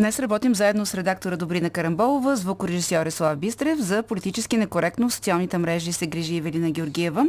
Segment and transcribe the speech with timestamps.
[0.00, 5.58] Днес работим заедно с редактора Добрина Карамболова, звукорежисьор Слав Бистрев за политически некоректно в социалните
[5.58, 7.26] мрежи се грижи Евелина Георгиева.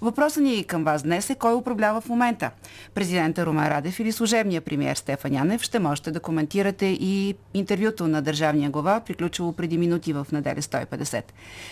[0.00, 2.50] Въпросът ни към вас днес е кой управлява в момента?
[2.94, 5.62] Президента Румен Радев или служебния премьер Стефан Янев?
[5.62, 11.22] Ще можете да коментирате и интервюто на държавния глава, приключило преди минути в неделя 150.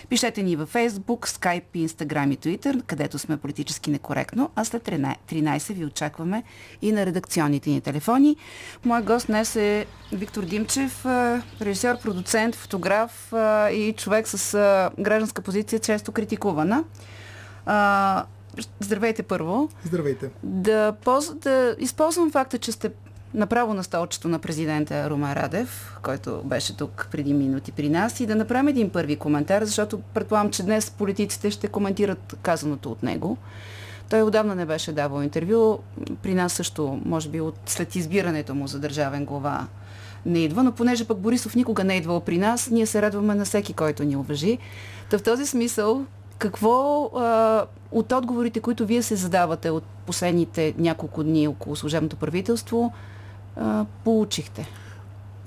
[0.09, 5.73] Пишете ни във Facebook, Skype, Instagram и Twitter, където сме политически некоректно, а след 13
[5.73, 6.42] ви очакваме
[6.83, 8.37] и на редакционните ни телефони.
[8.84, 11.06] Мой гост днес е Виктор Димчев,
[11.60, 13.33] режисьор, продуцент, фотограф
[13.73, 16.84] и човек с гражданска позиция, често критикувана.
[18.80, 19.69] Здравейте първо.
[19.84, 20.30] Здравейте.
[20.42, 21.34] Да, поз...
[21.34, 22.91] да използвам факта, че сте
[23.34, 28.27] направо на столчето на президента Румен Радев, който беше тук преди минути при нас и
[28.27, 33.36] да направим един първи коментар, защото предполагам, че днес политиците ще коментират казаното от него.
[34.11, 35.78] Той отдавна не беше давал интервю.
[36.22, 39.67] При нас също, може би, от след избирането му за държавен глава
[40.27, 43.34] не идва, но понеже пък Борисов никога не е идвал при нас, ние се радваме
[43.34, 44.59] на всеки, който ни уважи.
[45.11, 46.05] Та в този смисъл,
[46.39, 52.92] какво а, от отговорите, които вие се задавате от последните няколко дни около служебното правителство,
[53.56, 54.69] а, получихте?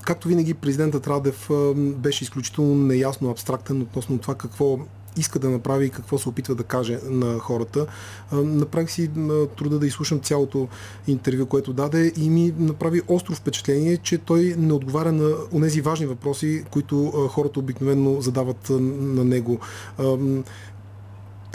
[0.01, 4.79] Както винаги, президентът Радев беше изключително неясно абстрактен относно това какво
[5.17, 7.85] иска да направи и какво се опитва да каже на хората.
[8.33, 9.09] Направих си
[9.57, 10.67] труда да изслушам цялото
[11.07, 16.05] интервю, което даде и ми направи остро впечатление, че той не отговаря на тези важни
[16.05, 19.59] въпроси, които хората обикновено задават на него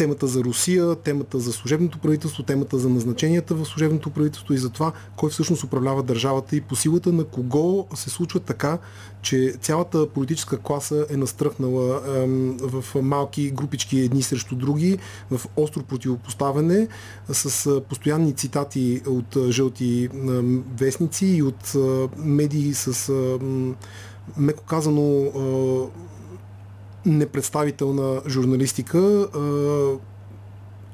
[0.01, 4.71] темата за Русия, темата за служебното правителство, темата за назначенията в служебното правителство и за
[4.71, 8.79] това кой всъщност управлява държавата и по силата на кого се случва така,
[9.23, 14.99] че цялата политическа класа е настръхнала ем, в малки групички едни срещу други,
[15.31, 16.89] в остро противопоставяне,
[17.29, 23.13] с постоянни цитати от жълти ем, вестници и от ем, медии с,
[24.37, 25.31] меко казано,
[27.07, 29.27] непредставителна журналистика.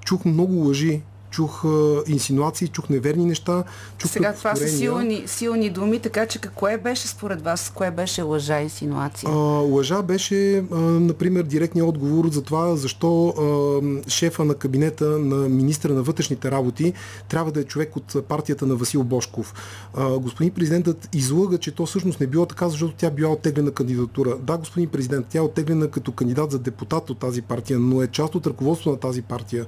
[0.05, 1.03] Чух много лъжи
[1.37, 3.65] чух а, инсинуации, чух неверни неща.
[3.99, 8.23] Чух Сега това са силни, силни думи, така че кое беше според вас, кое беше
[8.23, 9.29] лъжа инсинуация?
[9.31, 9.37] А,
[9.75, 15.93] лъжа беше, а, например, директният отговор за това, защо а, шефа на кабинета на министра
[15.93, 16.93] на вътрешните работи
[17.29, 19.55] трябва да е човек от партията на Васил Бошков.
[19.95, 24.37] А, господин президентът излъга, че то всъщност не било така, защото тя била оттеглена кандидатура.
[24.39, 28.07] Да, господин президент, тя е оттеглена като кандидат за депутат от тази партия, но е
[28.07, 29.67] част от ръководството на тази партия.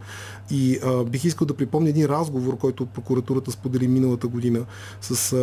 [0.50, 4.64] И а, бих искал да припомня един разговор, който прокуратурата сподели миналата година
[5.00, 5.36] с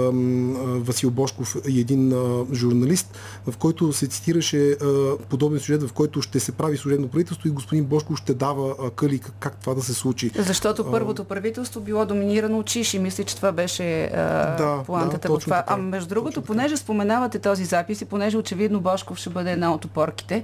[0.63, 2.13] Васил Бошков и един
[2.53, 3.17] журналист,
[3.47, 4.77] в който се цитираше
[5.29, 9.19] подобен сюжет, в който ще се прави служебно правителство и господин Бошков ще дава къли
[9.39, 10.31] как, това да се случи.
[10.35, 12.99] Защото първото правителство било доминирано от Чиши.
[12.99, 14.09] Мисля, че това беше
[14.57, 15.57] да, плантата да, в това.
[15.61, 15.73] Така.
[15.73, 19.85] А между другото, понеже споменавате този запис и понеже очевидно Бошков ще бъде една от
[19.85, 20.43] опорките,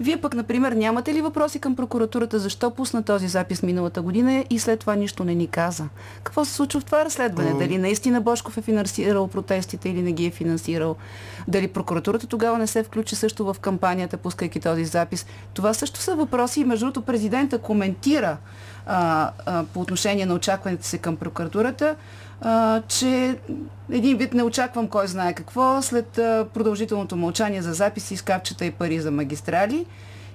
[0.00, 4.58] вие пък, например, нямате ли въпроси към прокуратурата, защо пусна този запис миналата година и
[4.58, 5.84] след това нищо не ни каза?
[6.22, 7.50] Какво се случва в това разследване?
[7.50, 7.58] А...
[7.58, 10.96] Дали наистина Бошков е финансирал протестите или не ги е финансирал?
[11.48, 15.26] Дали прокуратурата тогава не се включи също в кампанията, пускайки този запис?
[15.54, 18.36] Това също са въпроси и между другото президента коментира
[18.86, 21.96] а, а, по отношение на очакването си към прокуратурата
[22.40, 23.38] а, че
[23.92, 28.70] един вид не очаквам кой знае какво, след а, продължителното мълчание за записи, скапчета и
[28.70, 29.86] пари за магистрали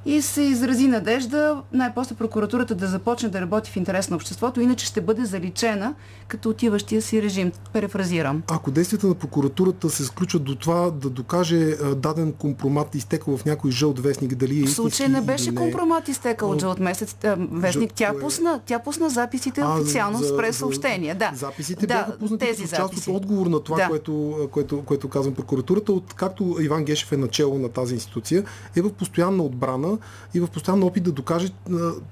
[0.06, 4.85] и се изрази надежда най-после прокуратурата да започне да работи в интерес на обществото, иначе
[4.85, 5.94] ще бъде заличена
[6.28, 7.51] като отиващия си режим.
[7.73, 8.44] Перефразирам.
[8.47, 13.72] Ако действията на прокуратурата се сключат до това да докаже даден компромат изтекал в някой
[13.72, 15.56] жълт вестник, дали е В случай не беше не.
[15.57, 17.16] компромат изтекал от жълт месец
[17.51, 17.94] вестник.
[17.94, 21.16] Тя пусна, тя пусна записите а, официално за, с пресъобщения.
[21.16, 21.31] Да.
[21.35, 23.87] Записите да, бяха пуснати тези като част от отговор на това, да.
[23.87, 28.43] което, което, което казвам прокуратурата, от както Иван Гешев е начало на тази институция,
[28.75, 29.91] е в постоянна отбрана
[30.34, 31.49] и в постоянно опит да докаже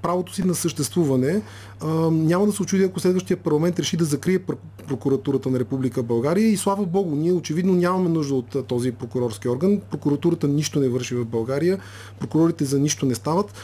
[0.02, 1.42] правото си на съществуване.
[2.10, 4.38] Няма да се очуди, ако следващия парламент реши да закрие
[4.88, 9.80] прокуратурата на Република България и слава Богу, ние очевидно нямаме нужда от този прокурорски орган.
[9.90, 11.78] Прокуратурата нищо не върши в България,
[12.20, 13.54] прокурорите за нищо не стават.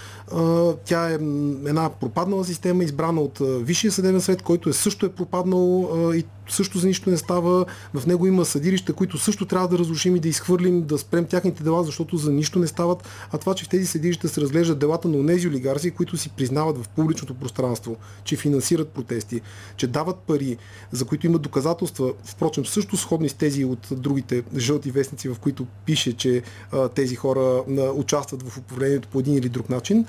[0.85, 5.91] Тя е една пропаднала система, избрана от Висшия съдебен съвет, който е също е пропаднал
[6.15, 7.67] и също за нищо не става.
[7.95, 11.63] В него има съдилища, които също трябва да разрушим и да изхвърлим, да спрем тяхните
[11.63, 13.09] дела, защото за нищо не стават.
[13.33, 16.79] А това, че в тези съдилища се разглеждат делата на тези олигарси, които си признават
[16.79, 19.41] в публичното пространство, че финансират протести,
[19.77, 20.57] че дават пари,
[20.93, 25.67] за които имат доказателства, впрочем също сходни с тези от другите жълти вестници, в които
[25.87, 26.43] пише, че
[26.73, 30.07] а, тези хора а, участват в управлението по един или друг начин.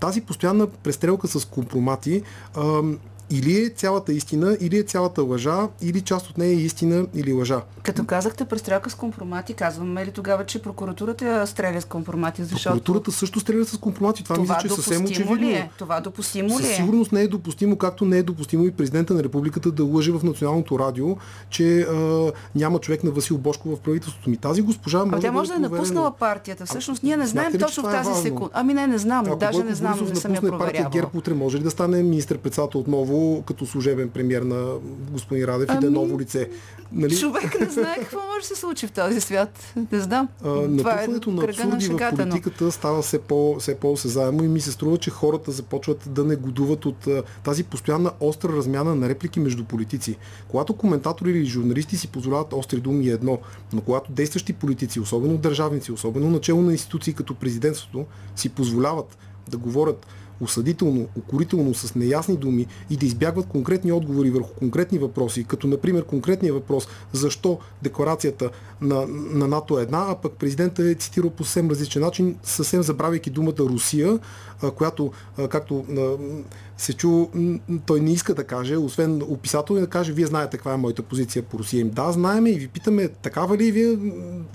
[0.00, 2.22] Тази постоянна престрелка с компромати
[2.54, 2.82] а,
[3.30, 7.32] или е цялата истина, или е цялата лъжа, или част от нея е истина или
[7.32, 7.60] лъжа.
[7.82, 12.44] Като казахте престрелка с компромати, казваме ли тогава, че прокуратурата стреля с компромати?
[12.44, 12.74] Защото...
[12.76, 14.24] Прокуратурата също стреля с компромати.
[14.24, 15.36] Това, това мисля, че е съвсем очевидно.
[15.36, 15.70] Ли е?
[15.78, 16.66] Това допустимо ли е?
[16.66, 20.12] Със сигурност не е допустимо, както не е допустимо и президента на републиката да лъже
[20.12, 21.16] в националното радио,
[21.50, 24.36] че а, няма човек на Васил Бошко в правителството ми.
[24.36, 25.16] Тази госпожа може.
[25.16, 26.66] А тя може да, да е напуснала партията.
[26.66, 28.50] Всъщност ние не знаем точно в тази секунда.
[28.52, 29.24] Ами не, не знам.
[29.26, 30.90] Ако Даже не знам, не съм я проверявала.
[30.92, 33.15] ГЕРБ утре може ли да стане министър-председател отново
[33.46, 34.74] като служебен премьер на
[35.10, 35.78] господин Радев ами...
[35.78, 36.48] и да е ами, ново лице.
[36.92, 37.18] Нали?
[37.18, 39.74] Човек не знае какво може да се случи в този свят.
[39.92, 40.28] Не знам.
[40.44, 42.70] А, натрупването е на абсурди в политиката но...
[42.70, 46.86] става все, по, все по-осезаемо и ми се струва, че хората започват да не годуват
[46.86, 50.16] от а, тази постоянна остра размяна на реплики между политици.
[50.48, 53.38] Когато коментатори или журналисти си позволяват остри думи е едно,
[53.72, 59.18] но когато действащи политици, особено държавници, особено начало на институции като президентството, си позволяват
[59.48, 60.06] да говорят
[60.40, 66.04] осъдително, укорително, с неясни думи и да избягват конкретни отговори върху конкретни въпроси, като например
[66.04, 68.50] конкретния въпрос защо декларацията
[68.80, 72.82] на, на НАТО е една, а пък президента е цитирал по съвсем различен начин, съвсем
[72.82, 74.18] забравяйки думата Русия,
[74.76, 75.12] която,
[75.48, 75.84] както
[76.76, 77.26] се чу,
[77.86, 81.42] той не иска да каже, освен описател, да каже, вие знаете каква е моята позиция
[81.42, 81.86] по Русия.
[81.86, 83.98] Да, знаеме и ви питаме, такава ли вие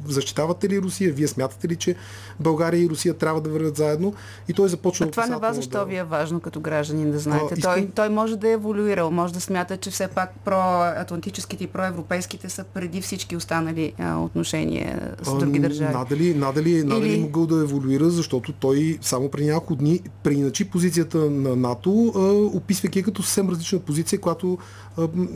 [0.07, 1.13] защитавате ли Русия?
[1.13, 1.95] Вие смятате ли, че
[2.39, 4.13] България и Русия трябва да вървят заедно?
[4.47, 5.05] И той започва.
[5.05, 5.85] А това на вас защо да...
[5.85, 7.53] ви е важно като гражданин да знаете?
[7.53, 7.73] А, искам...
[7.73, 12.49] той, той може да е еволюирал, може да смята, че все пак проатлантическите и проевропейските
[12.49, 15.93] са преди всички останали а, отношения с други държави.
[15.93, 17.21] Надали, надали, надали Или...
[17.21, 22.10] могъл да еволюира, защото той само при няколко дни преиначи позицията на НАТО
[22.53, 24.57] описвайки като съвсем различна позиция, която,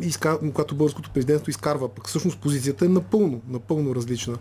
[0.02, 1.90] изка, която българското президентство изкарва.
[1.90, 4.38] Пък всъщност позицията е напълно, напълно различна.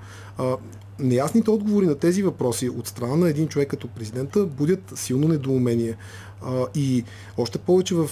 [0.99, 5.97] Неясните отговори на тези въпроси от страна на един човек като президента будят силно недоумение.
[6.75, 7.05] И
[7.37, 8.11] още повече в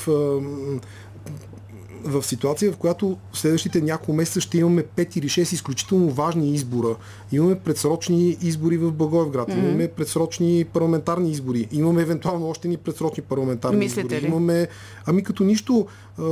[2.05, 6.55] в ситуация, в която в следващите няколко месеца ще имаме 5 или 6 изключително важни
[6.55, 6.97] избора.
[7.33, 9.59] Имаме предсрочни избори в Благоевград, mm-hmm.
[9.59, 14.23] имаме предсрочни парламентарни избори, имаме евентуално още ни предсрочни парламентарни Мислите избори.
[14.23, 14.27] Ли?
[14.27, 14.69] Имаме,
[15.07, 15.87] ами като нищо,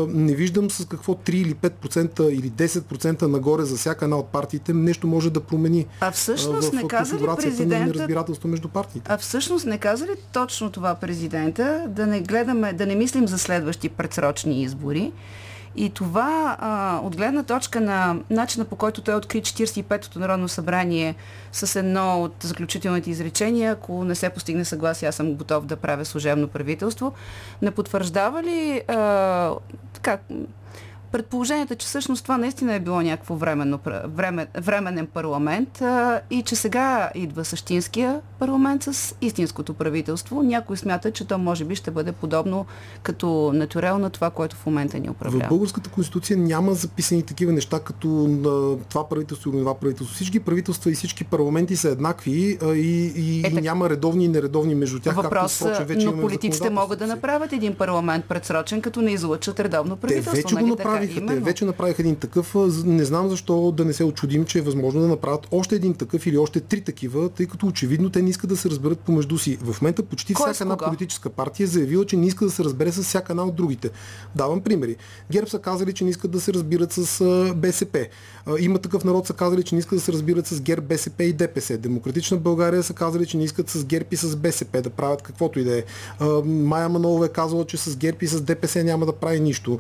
[0.09, 4.73] не виждам с какво 3 или 5% или 10% нагоре за всяка една от партиите
[4.73, 5.87] нещо може да промени.
[6.01, 7.95] А всъщност не каза ли президента...
[7.95, 9.13] разбирателство между партиите.
[9.13, 13.39] А всъщност не каза ли точно това президента да не гледаме, да не мислим за
[13.39, 15.13] следващи предсрочни избори,
[15.77, 21.15] и това а, от гледна точка на начина по който той откри 45-то Народно събрание
[21.53, 26.05] с едно от заключителните изречения, ако не се постигне съгласие, аз съм готов да правя
[26.05, 27.13] служебно правителство,
[27.63, 29.55] не потвърждава ли а,
[29.93, 30.19] така,
[31.13, 36.57] предположението, че всъщност това наистина е било някакво временно, време, временен парламент а, и че
[36.57, 40.43] сега идва същинския парламент с истинското правителство.
[40.43, 42.67] Някой смята, че то може би ще бъде подобно
[43.03, 45.47] като натурел на това, което в момента ни управлява.
[45.47, 50.15] В българската конституция няма записани такива неща, като на това правителство или това правителство.
[50.15, 54.29] Всички правителства и всички парламенти са еднакви а, и, и, е, и няма редовни и
[54.29, 55.15] нередовни между тях.
[55.15, 59.61] Въпрос, както, впрочем, вече но политиците могат да направят един парламент предсрочен, като не излъчат
[59.61, 60.33] редовно правителство.
[60.33, 61.21] Те вече нали го направиха направиха.
[61.21, 61.41] Именно.
[61.41, 62.55] Те вече направиха един такъв.
[62.85, 66.27] Не знам защо да не се очудим, че е възможно да направят още един такъв
[66.27, 69.59] или още три такива, тъй като очевидно те не искат да се разберат помежду си.
[69.63, 72.65] В момента почти Кой всяка една политическа партия е заявила, че не иска да се
[72.65, 73.91] разбере с всяка една от другите.
[74.35, 74.97] Давам примери.
[75.31, 77.25] ГЕРБ са казали, че не искат да се разбират с
[77.57, 78.07] БСП.
[78.59, 81.33] Има такъв народ са казали, че не искат да се разбират с ГЕРБ, БСП и
[81.33, 81.79] ДПС.
[81.79, 85.61] Демократична България са казали, че не искат с ГЕРБ и с БСП да правят каквото
[85.61, 85.83] и да е.
[86.45, 89.79] Майя Манолова е казала, че с ГЕРБ и с ДПС няма да прави нищо.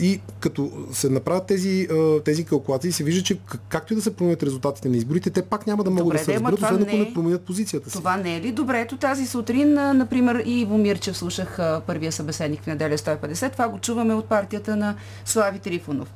[0.00, 1.88] И като се направят тези,
[2.24, 3.38] тези калкулации, се вижда, че
[3.68, 6.24] както и да се променят резултатите на изборите, те пак няма да могат Добре, да
[6.24, 7.96] се разберат, освен ако не, не променят позицията си.
[7.96, 8.80] Това не е ли добре?
[8.80, 13.52] Ето тази сутрин, например, и Иво Мирчев слушах първия събеседник в неделя 150.
[13.52, 16.08] Това го чуваме от партията на Слави Трифонов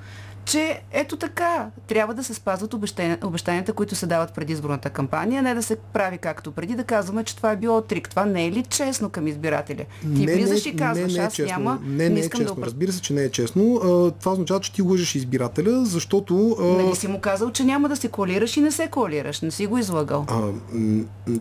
[0.45, 2.75] че ето така, трябва да се спазват
[3.23, 7.25] обещанията, които се дават преди изборната кампания, не да се прави както преди, да казваме,
[7.25, 8.11] че това е било трик.
[8.11, 9.85] Това не е ли честно към избирателя?
[10.01, 11.53] Ти не, влизаш и казваш, не, не е аз честно.
[11.53, 12.55] няма, не, не, не е честно.
[12.55, 13.81] да Разбира се, че не е честно.
[14.21, 16.57] Това означава, че ти лъжеш избирателя, защото...
[16.61, 19.41] Нали си му казал, че няма да се коалираш и не се коалираш.
[19.41, 20.27] Не си го излагал.
[20.29, 20.49] А,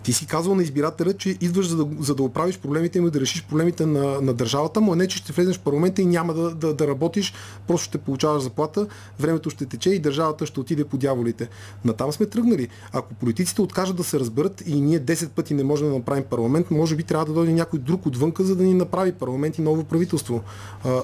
[0.03, 3.19] ти си казал на избирателя, че идваш за да, за да оправиш проблемите и да
[3.19, 6.33] решиш проблемите на, на държавата, му а не, че ще влезеш в парламента и няма
[6.33, 7.33] да, да, да работиш,
[7.67, 8.87] просто ще получаваш заплата
[9.19, 11.49] времето ще тече и държавата ще отиде по дяволите.
[11.85, 12.67] Натам сме тръгнали.
[12.93, 16.71] Ако политиците откажат да се разберат и ние 10 пъти не можем да направим парламент,
[16.71, 19.83] може би трябва да дойде някой друг отвънка, за да ни направи парламент и ново
[19.83, 20.41] правителство.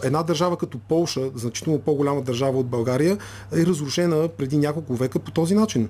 [0.03, 3.17] Една държава като Полша, значително по-голяма държава от България,
[3.55, 5.89] е разрушена преди няколко века по този начин.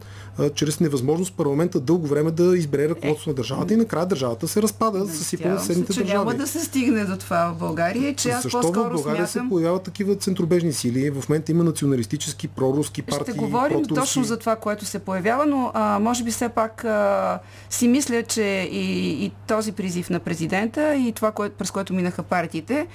[0.53, 4.61] Чрез невъзможност парламента дълго време да избере ръководство е, на държавата и накрая държавата се
[4.61, 6.09] разпада с и съседните държави.
[6.09, 9.47] Няма да се стигне до това в България, че аз Защо по-скоро в България смятам...
[9.47, 11.09] се появяват такива центробежни сили?
[11.09, 13.33] В момента има националистически, проруски партии.
[13.33, 14.01] Ще говорим протурски.
[14.01, 17.39] точно за това, което се появява, но а, може би все пак а,
[17.69, 18.41] си мисля, че
[18.71, 22.87] и, и този призив на президента и това, което, през което минаха партиите,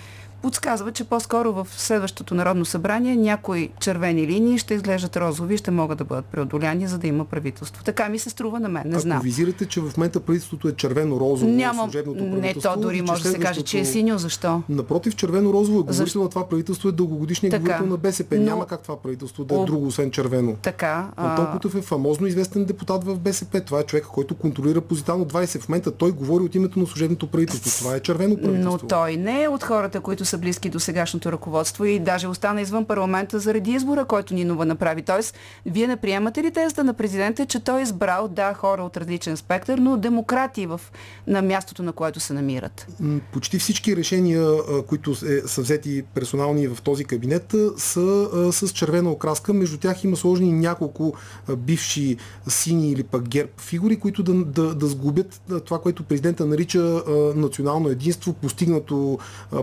[0.42, 5.70] подсказва, че по-скоро в следващото Народно събрание някои червени линии ще изглеждат розови и ще
[5.70, 7.84] могат да бъдат преодоляни, за да има правителство.
[7.84, 8.82] Така ми се струва на мен.
[8.87, 9.16] Не знам.
[9.16, 11.82] Ако визирате, че в момента правителството е червено-розово, Няма...
[11.82, 12.25] служебното.
[12.25, 14.18] Не, то дори може да се каже, че е синьо.
[14.18, 14.62] Защо?
[14.68, 18.37] Напротив, червено-розово е говорител на това правителство е дългогодишният говорител на БСП.
[18.37, 18.42] Но...
[18.44, 19.64] Няма как това правителство да е О...
[19.64, 20.56] друго, освен червено.
[20.62, 21.08] Така.
[21.16, 23.61] Антон Кутев е фамозно известен депутат в БСП.
[23.61, 25.61] Това е човек, който контролира позитивно 20.
[25.61, 27.78] В момента той говори от името на служебното правителство.
[27.78, 28.78] Това е червено правителство.
[28.82, 32.61] Но той не е от хората, които са близки до сегашното ръководство и даже остана
[32.61, 35.03] извън парламента заради избора, който Нинова направи.
[35.03, 35.35] Тоест,
[35.67, 39.37] вие не приемате ли тезата на президента, че той е избрал, да, хора от различен
[39.37, 40.81] спектър, но демократи в,
[41.27, 42.87] на мястото, на което се намират?
[43.33, 44.51] Почти всички решения,
[44.87, 49.53] които е, са взети персонални в този кабинет, са с червена окраска.
[49.53, 51.15] Между тях има сложни няколко
[51.57, 52.17] бивши
[52.49, 57.03] сини или пък герб фигури, които да, да, да сгубят това, което президента нарича
[57.37, 59.19] национално единство, постигнато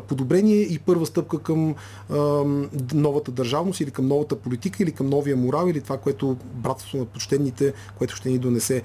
[0.08, 1.76] подобрение и първа стъпка към
[2.10, 2.16] а,
[2.94, 7.06] новата държавност или към новата политика или към новия морал или това, което братството на
[7.06, 8.82] почтените, което ще ни донесе.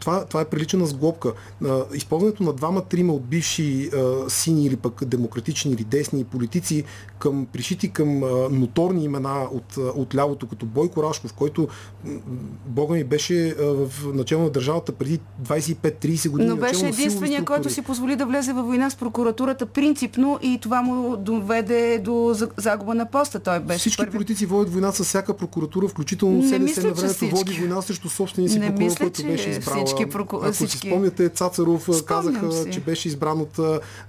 [0.00, 1.32] Това, това е прилича на сглобка.
[1.64, 6.84] А, използването на двама-трима от бивши а, сини или пък демократични или десни политици
[7.18, 11.68] към пришити към а, моторни имена от, от лявото, като Бойко Рашков, който
[12.66, 16.50] Бога ми беше а, в начало на държавата преди 25-30 години.
[16.50, 20.82] Но беше единствения, който си позволи да влезе във война с прокуратурата принципно и това
[20.82, 23.40] му доведе до загуба на поста.
[23.40, 24.12] Той беше Всички първи...
[24.12, 28.60] политици водят война с всяка прокуратура, включително СДС на времето води война срещу собствения си
[28.60, 29.86] прокурор, който беше избрал.
[29.86, 30.36] Всички проку...
[30.36, 30.78] Ако всички...
[30.78, 32.70] си спомняте, Цацаров Спомням казаха, си.
[32.70, 33.58] че беше избран от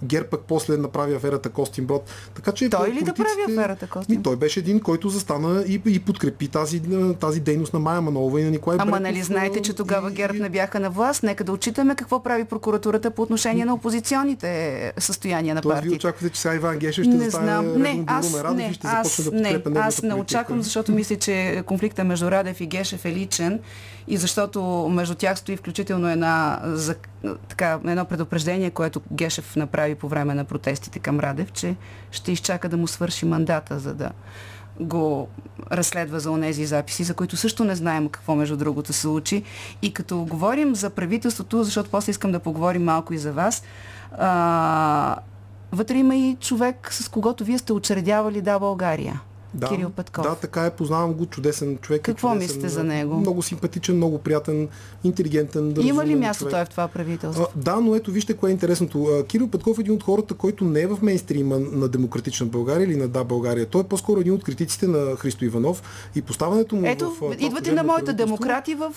[0.04, 2.10] ГЕРБ, пък после направи аферата Костинброд.
[2.36, 4.24] Така че той ли да прави аферата Костин?
[4.24, 6.82] Той беше един, който застана и, и подкрепи тази,
[7.20, 10.13] тази дейност на Майя Манова и на Николай Ама нали знаете, че тогава и...
[10.13, 11.24] ГЕРБ не бяха на власт?
[11.24, 15.82] Нека да отчитаме какво прави прокуратурата по отношение на опозиционните състояния на партиите.
[15.82, 17.81] Тоест, вие очаквате, че сега Иван Гешев ще не знам.
[17.81, 22.62] Не, аз, не, аз, да не, аз не очаквам, защото мисля, че конфликта между Радев
[22.62, 23.60] и Гешев е личен
[24.08, 26.96] и защото между тях стои включително една, за,
[27.48, 31.75] така, едно предупреждение, което Гешев направи по време на протестите към Радев, че
[32.12, 34.12] ще изчака да му свърши мандата, за да
[34.79, 35.27] го
[35.72, 39.43] разследва за онези записи, за които също не знаем какво между другото се случи.
[39.81, 43.63] И като говорим за правителството, защото после искам да поговорим малко и за вас,
[44.17, 45.15] а,
[45.72, 49.22] вътре има и човек, с когото вие сте учредявали Да България.
[49.53, 50.24] Да, Кирил Петков.
[50.24, 52.01] Да, така е, познавам го, чудесен човек.
[52.01, 53.15] Какво чудесен, мислите за него?
[53.15, 54.68] Много симпатичен, много приятен,
[55.03, 55.74] интелигентен.
[55.74, 56.51] Да Има ли място човек.
[56.51, 57.48] той в това правителство?
[57.56, 59.24] А, да, но ето вижте кое е интересното.
[59.27, 62.96] Кирил Петков е един от хората, който не е в мейнстрима на Демократична България или
[62.96, 63.65] на Да България.
[63.65, 65.84] Той е по-скоро един от критиците на Христо Иванов
[66.15, 67.36] и поставането му ето, в.
[67.39, 68.94] Идват и на моите демократи в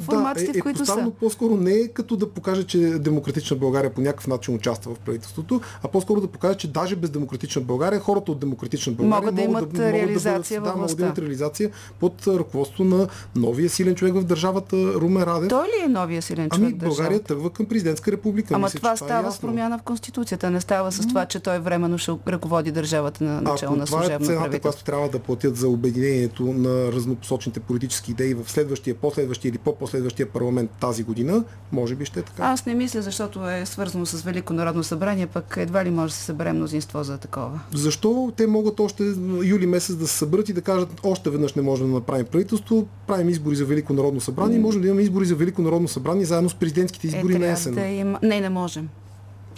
[0.00, 1.12] формациите, да, е, в които е са.
[1.20, 5.60] по-скоро не е като да покаже, че Демократична България по някакъв начин участва в правителството,
[5.82, 9.42] а по-скоро да покаже, че даже без Демократична България хората от Демократична България могат да
[9.42, 11.12] имат да, реализация да, във властта.
[11.12, 11.70] Да, реализация
[12.00, 15.48] под ръководство на новия силен човек в държавата Румен Радев.
[15.48, 16.68] Той ли е новия силен човек?
[16.70, 18.54] Ами България тръгва към президентска република.
[18.54, 20.50] Ама Мисля, това става е с промяна в Конституцията.
[20.50, 24.34] Не става с това, че той временно ще ръководи държавата на начало на служебно това
[24.34, 29.48] е цената, която трябва да платят за обединението на разнопосочните политически идеи в следващия, последващия
[29.48, 32.42] или по-последващия парламент тази година, може би ще е така.
[32.42, 36.16] Аз не мисля, защото е свързано с Велико народно събрание, пък едва ли може да
[36.16, 37.60] се събере мнозинство за такова.
[37.74, 39.02] Защо те могат още
[39.44, 42.86] юли месец да се съберат и да кажат още веднъж не можем да направим правителство,
[43.06, 44.62] правим избори за Велико народно събрание, mm.
[44.62, 47.74] можем да имаме избори за Велико народно събрание заедно с президентските избори е, на есен.
[47.74, 48.18] Да има...
[48.22, 48.88] Не, не можем.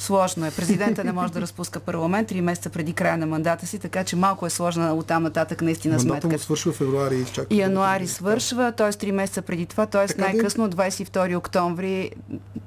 [0.01, 0.51] Сложно е.
[0.51, 4.17] Президента не може да разпуска парламент три месеца преди края на мандата си, така че
[4.17, 6.29] малко е сложна от там нататък наистина Мандата сметка.
[6.29, 7.55] му свършва февруари и изчака.
[7.55, 8.91] Януари свършва, т.е.
[8.91, 10.21] три месеца преди това, т.е.
[10.21, 12.11] най-късно 22 октомври.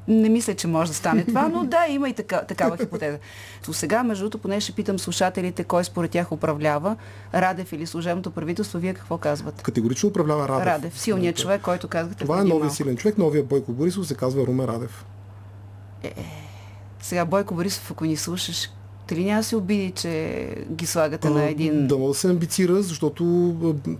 [0.08, 3.18] Не мисля, че може да стане това, но да, има и така, такава хипотеза.
[3.66, 6.96] То сега, между другото, поне ще питам слушателите, кой според тях управлява,
[7.34, 9.64] Радев или служебното правителство, вие какво казвате?
[9.64, 10.66] Категорично управлява Радев.
[10.66, 12.24] Радев, силният човек, който казахте.
[12.24, 15.06] Това е новия силен човек, новия Бойко Борисов се казва Руме Радев.
[16.04, 16.14] Е,
[17.04, 18.70] сега Бойко Борисов, ако ни слушаш,
[19.12, 21.88] ли няма се обиди, че ги слагате а, на един...
[21.88, 23.24] Да, да се амбицира, защото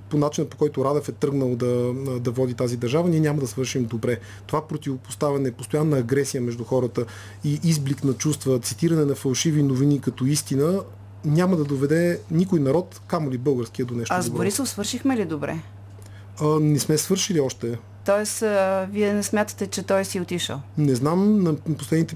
[0.10, 3.48] по начина по който Радев е тръгнал да, да води тази държава, ние няма да
[3.48, 4.20] свършим добре.
[4.48, 7.06] Това противопоставяне, постоянна агресия между хората
[7.44, 10.82] и изблик на чувства, цитиране на фалшиви новини като истина,
[11.26, 15.26] няма да доведе никой народ, камо ли българския до нещо А с Борисов свършихме ли
[15.26, 15.60] добре?
[16.42, 17.78] А, не сме свършили още.
[18.06, 20.62] Тоест, а, вие не смятате, че той си отишъл?
[20.78, 21.44] Не знам.
[21.44, 22.16] На последните,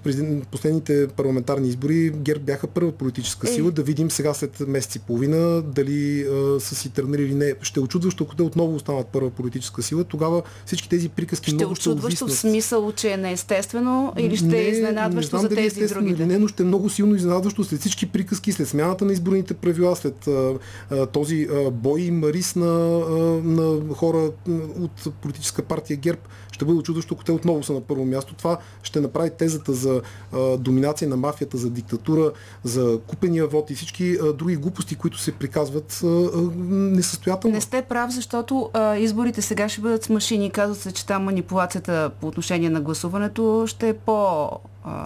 [0.51, 3.67] последните парламентарни избори ГЕРБ бяха първа политическа сила.
[3.67, 3.71] Е.
[3.71, 7.53] Да видим сега след месец и половина дали а, са си тръгнали или не.
[7.61, 10.03] Ще очудващо, ако те отново останат първа политическа сила.
[10.03, 14.57] Тогава всички тези приказки ще много ще очудващо в смисъл, че е неестествено или ще
[14.57, 16.25] е изненадващо не за тези е другите?
[16.25, 19.95] Не, но ще е много силно изненадващо след всички приказки, след смяната на изборните правила,
[19.95, 20.53] след а,
[20.91, 23.13] а, този а, бой и марис на, а,
[23.43, 24.31] на хора
[24.79, 26.19] от политическа партия партия ГЕРБ
[26.51, 28.33] ще бъде очудващо, ако те отново са на първо място.
[28.33, 30.01] Това ще направи тезата за
[30.33, 32.31] а, доминация на мафията, за диктатура,
[32.63, 37.55] за купения вод и всички а, други глупости, които се приказват а, а, несъстоятелно.
[37.55, 40.51] Не сте прав, защото а, изборите сега ще бъдат с машини.
[40.51, 44.49] Казват се, че там манипулацията по отношение на гласуването ще е по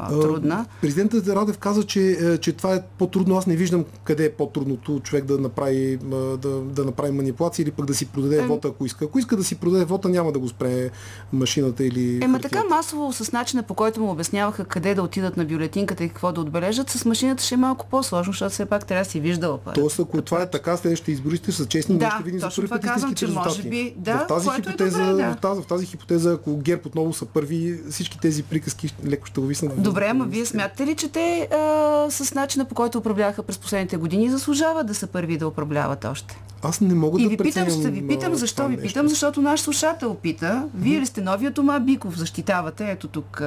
[0.09, 0.65] трудна.
[0.81, 3.38] Президентът Радев каза, че, е, че това е по-трудно.
[3.38, 7.85] Аз не виждам къде е по-трудното човек да направи, да, да направи манипулация или пък
[7.85, 8.45] да си продаде е...
[8.47, 9.05] вота, ако иска.
[9.05, 10.89] Ако иска да си продаде вота, няма да го спре
[11.33, 12.23] машината или.
[12.23, 16.09] Ема така масово с начина по който му обясняваха къде да отидат на бюлетинката и
[16.09, 19.19] какво да отбележат, с машината ще е малко по-сложно, защото все пак трябва да си
[19.19, 19.59] виждала.
[19.75, 22.69] Тоест, ако това е така, следващите избори ще са честни, да, ще видим за първи
[22.69, 23.50] път истинските резултати.
[23.50, 25.33] Може би, да, в тази, хипотеза, е добре, да.
[25.33, 29.39] в, тази, в тази хипотеза, ако ГЕРБ отново са първи, всички тези приказки леко ще
[29.39, 29.71] увиснат.
[29.78, 33.98] Добре, ама вие смятате ли, че те а, с начина по който управляваха през последните
[33.98, 36.42] години заслужават да са първи да управляват още?
[36.63, 39.60] Аз не мога и да ви питам, ще ви питам, защо ви питам, защото наш
[39.62, 43.42] слушател пита, вие ли сте новият Тома Биков, защитавате, ето тук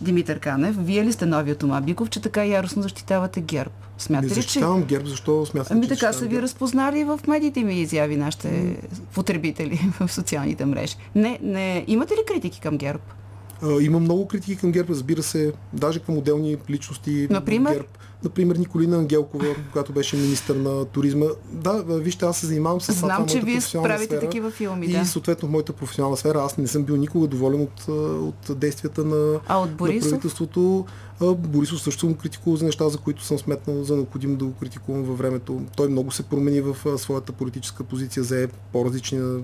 [0.00, 3.70] Димитър Канев, вие ли сте новият Тома Биков, че така яростно защитавате ГЕРБ?
[3.98, 4.60] Смятате ли, че...
[4.88, 8.76] ГЕРБ, защо смятате, Ами така са ви разпознали в медиите ми изяви нашите
[9.14, 10.96] потребители в социалните мрежи.
[11.14, 13.02] Не, не, имате ли критики към ГЕРБ?
[13.80, 17.26] Има много критики към ГЕРБ, разбира се, даже към отделни личности.
[17.30, 17.72] Например?
[17.72, 17.88] ГЕРБ.
[18.24, 21.26] Например, Николина Ангелкова, която беше министър на туризма.
[21.52, 24.98] Да, вижте, аз се занимавам с Знам, че вие правите сфера, такива филми, да.
[24.98, 27.88] И съответно в моята професионална сфера аз не съм бил никога доволен от,
[28.20, 30.84] от действията на, а от на правителството.
[31.20, 35.02] Борисов също му критикува за неща, за които съм сметнал за необходимо да го критикувам
[35.02, 35.62] във времето.
[35.76, 39.42] Той много се промени в своята политическа позиция, взе по-различни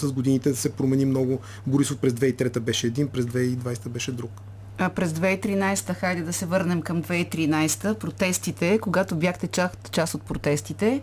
[0.00, 1.38] с годините се промени много.
[1.66, 4.30] Борисов през 2003 беше един, през 2020 беше друг.
[4.78, 10.22] А през 2013, хайде да се върнем към 2013, протестите, когато бяхте част, част от
[10.22, 11.00] протестите,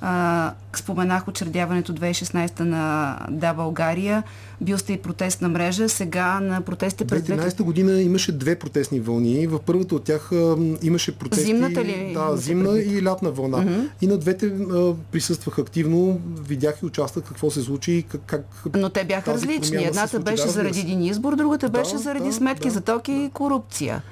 [0.00, 4.22] а, споменах учредяването 2016 на Да България.
[4.60, 5.88] Бил сте и протестна мрежа.
[5.88, 9.46] Сега на протестите през 2013 година имаше две протестни вълни.
[9.46, 11.44] В първата от тях а, имаше протести.
[11.44, 12.12] Зимната ли?
[12.14, 13.58] Да, зимна и лятна вълна.
[13.58, 13.88] Mm-hmm.
[14.00, 16.20] И на двете а, присъствах активно.
[16.48, 18.04] Видях и участвах какво се случи.
[18.08, 19.84] Как, как Но те бяха различни.
[19.84, 23.12] Едната беше да, заради един избор, другата беше да, заради да, сметки да, за токи
[23.12, 23.18] да.
[23.18, 24.02] и корупция.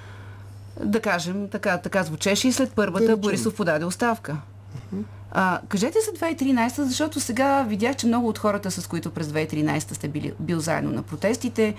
[0.85, 4.37] Да кажем, така, така звучеше и след първата да Борисов подаде оставка.
[5.39, 9.79] А, кажете за 2013, защото сега видях, че много от хората, с които през 2013
[9.79, 11.75] сте били, бил заедно на протестите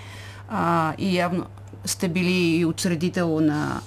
[0.48, 1.46] а, и явно
[1.84, 3.80] сте били и учредител на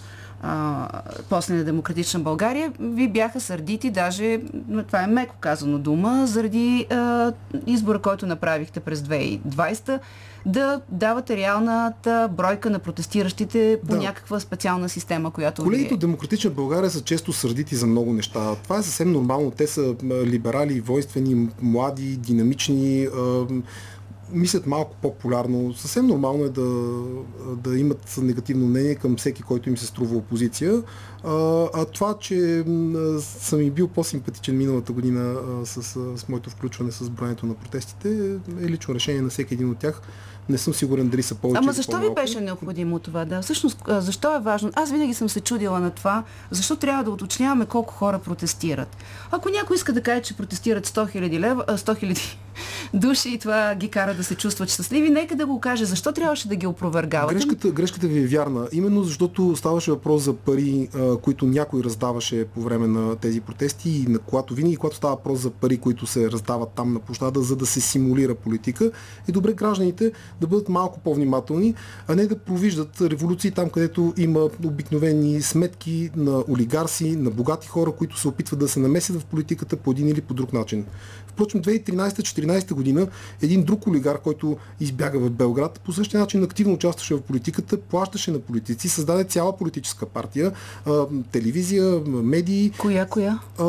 [0.43, 0.87] а,
[1.29, 4.41] после на Демократична България, ви бяха сърдити, даже,
[4.87, 7.31] това е меко казано дума, заради а,
[7.65, 9.99] избора, който направихте през 2020
[10.45, 13.97] да давате реалната бройка на протестиращите по да.
[13.97, 15.63] някаква специална система, която.
[15.63, 18.55] Колегите от Демократична България са често сърдити за много неща.
[18.63, 19.51] Това е съвсем нормално.
[19.51, 23.07] Те са либерали, войствени, млади, динамични
[24.33, 25.73] мислят малко по-популярно.
[25.73, 26.95] Съвсем нормално е да,
[27.55, 30.83] да имат негативно мнение към всеки, който им се струва опозиция.
[31.23, 32.63] А, а това, че
[33.19, 35.83] съм и бил по-симпатичен миналата година а, с,
[36.17, 40.01] с моето включване с броенето на протестите, е лично решение на всеки един от тях.
[40.49, 41.59] Не съм сигурен дали са повече.
[41.63, 43.25] Ама защо ви беше необходимо това?
[43.25, 43.41] Да?
[43.41, 44.71] Всъщност, защо е важно?
[44.75, 48.97] Аз винаги съм се чудила на това, защо трябва да уточняваме колко хора протестират.
[49.31, 52.35] Ако някой иска да каже, че протестират 100 000, лева, 100 000
[52.93, 55.85] души и това ги кара да се чувстват щастливи, нека да го каже.
[55.85, 57.33] Защо трябваше да ги опровергавате?
[57.33, 58.67] Грешката, грешката ви е вярна.
[58.71, 64.05] Именно защото ставаше въпрос за пари, които някой раздаваше по време на тези протести и
[64.09, 67.55] на когато винаги, когато става въпрос за пари, които се раздават там на площада, за
[67.55, 68.91] да се симулира политика,
[69.29, 71.75] е добре гражданите да бъдат малко по-внимателни,
[72.07, 77.91] а не да провиждат революции там, където има обикновени сметки на олигарси, на богати хора,
[77.91, 80.85] които се опитват да се намесят в политиката по един или по друг начин.
[81.41, 83.07] Впрочем, 2013-2014 2013 година
[83.41, 88.31] един друг олигар, който избяга в Белград, по същия начин активно участваше в политиката, плащаше
[88.31, 90.51] на политици, създаде цяла политическа партия,
[90.85, 92.71] а, телевизия, медии.
[92.77, 93.39] Коя, коя?
[93.59, 93.65] А,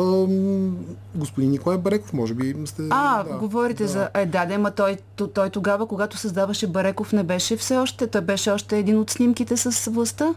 [1.15, 2.83] господин Николай Бареков, може би сте...
[2.89, 3.89] А, да, говорите да.
[3.89, 4.09] за...
[4.13, 4.97] Е, да, да, ма той,
[5.33, 8.07] той тогава, когато създаваше Бареков, не беше все още.
[8.07, 10.33] Той беше още един от снимките с властта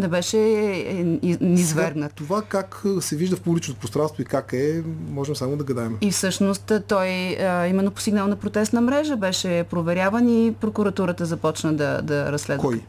[0.00, 0.36] не беше
[1.40, 2.14] низвергнат.
[2.14, 5.96] Това как се вижда в публичното пространство и как е, можем само да гадаем.
[6.00, 7.08] И всъщност той
[7.68, 12.62] именно по сигнал на протестна мрежа беше проверяван и прокуратурата започна да, да разследва.
[12.62, 12.80] Кой?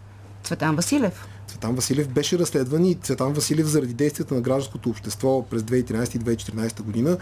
[0.43, 1.27] Цветан Василев.
[1.61, 6.19] Цветан Василев беше разследван и Цветан Василев заради действията на гражданското общество през 2013 и
[6.19, 7.17] 2014 година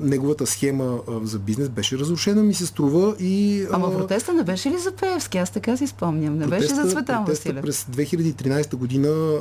[0.00, 3.66] неговата схема за бизнес беше разрушена, ми се струва и...
[3.72, 5.38] Ама протеста не беше ли за Пеевски?
[5.38, 6.38] Аз така си спомням.
[6.38, 7.62] Не протеста, беше за Цветан Василев.
[7.62, 9.38] през 2013 година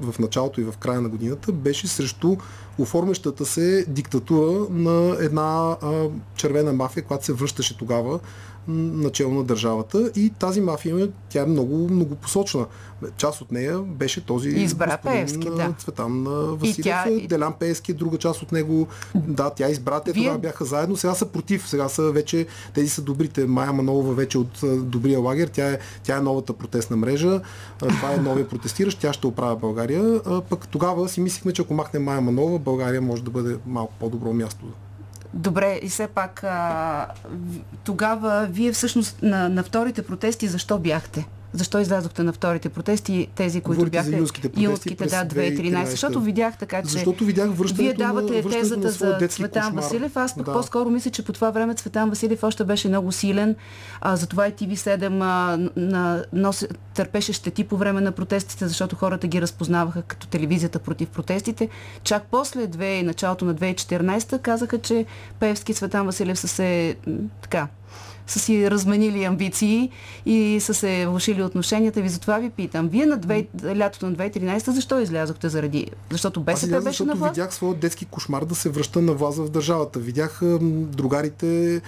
[0.00, 2.36] в началото и в края на годината беше срещу
[2.78, 8.20] оформящата се диктатура на една а, червена мафия, която се връщаше тогава
[8.68, 12.66] начало на държавата и тази мафия, тя е много, много посочна.
[13.16, 15.74] Част от нея беше този Избра Пеевски, да.
[15.78, 16.24] Цветан
[16.56, 16.84] Василев.
[16.84, 17.04] Тя...
[17.28, 18.86] Делян Пеевски, друга част от него.
[19.14, 20.22] Да, тя избра, те Вие...
[20.22, 20.96] тогава бяха заедно.
[20.96, 21.68] Сега са против.
[21.68, 23.46] Сега са вече, тези са добрите.
[23.46, 25.48] Майя Манолова вече от добрия лагер.
[25.48, 27.40] Тя е, тя е новата протестна мрежа.
[27.78, 29.00] Това е новия протестиращ.
[29.00, 30.20] Тя ще оправя България.
[30.50, 34.32] Пък тогава си мислихме, че ако махне Майя Манолова, България може да бъде малко по-добро
[34.32, 34.64] място
[35.34, 37.06] Добре, и все пак а,
[37.84, 41.26] тогава вие всъщност на, на вторите протести защо бяхте?
[41.52, 44.10] Защо излязохте на вторите протести, тези, които Говорите бяха...
[44.10, 45.84] За юлските протести юлските, да, 2013.
[45.84, 46.88] Защото видях така, че...
[46.88, 49.82] Защото видях връщането Вие давате на, тезата за Цветан кошмар.
[49.82, 50.16] Василев.
[50.16, 50.44] Аз да.
[50.44, 53.56] по-скоро мисля, че по това време Цветан Василев още беше много силен.
[54.00, 59.26] А, затова и TV7 а, на, нос, търпеше щети по време на протестите, защото хората
[59.26, 61.68] ги разпознаваха като телевизията против протестите.
[62.02, 65.06] Чак после 2, началото на 2014 казаха, че
[65.40, 66.96] Певски Цветан Василев са се
[67.42, 67.68] така
[68.28, 69.90] са си разменили амбиции
[70.26, 72.08] и са се влушили отношенията ви.
[72.08, 72.88] Затова ви питам.
[72.88, 75.86] Вие на две, лятото на 2013 защо излязохте заради?
[76.10, 77.34] Защото БСП Аз беше на власт?
[77.34, 79.98] видях своя детски кошмар да се връща на власт в държавата.
[79.98, 80.40] Видях
[80.72, 81.80] другарите,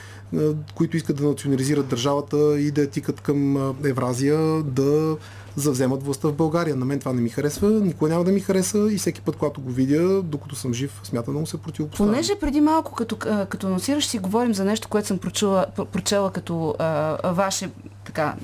[0.74, 5.16] които искат да национализират държавата и да тикат към Евразия, да
[5.56, 6.76] завземат властта в България.
[6.76, 9.60] На мен това не ми харесва, никой няма да ми хареса и всеки път, когато
[9.60, 12.10] го видя, докато съм жив, смятам да му се противопоставя.
[12.10, 13.16] Понеже преди малко, като,
[13.48, 17.70] като анонсираш, си говорим за нещо, което съм прочела, прочела като а, ваше
[18.04, 18.34] така,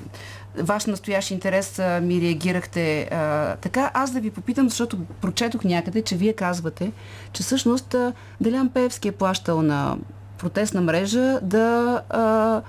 [0.57, 3.91] ваш настоящ интерес а, ми реагирахте а, така.
[3.93, 6.91] Аз да ви попитам, защото прочетох някъде, че вие казвате,
[7.33, 9.97] че всъщност а, Делян Певски е плащал на
[10.37, 12.01] протестна мрежа да...
[12.09, 12.61] А,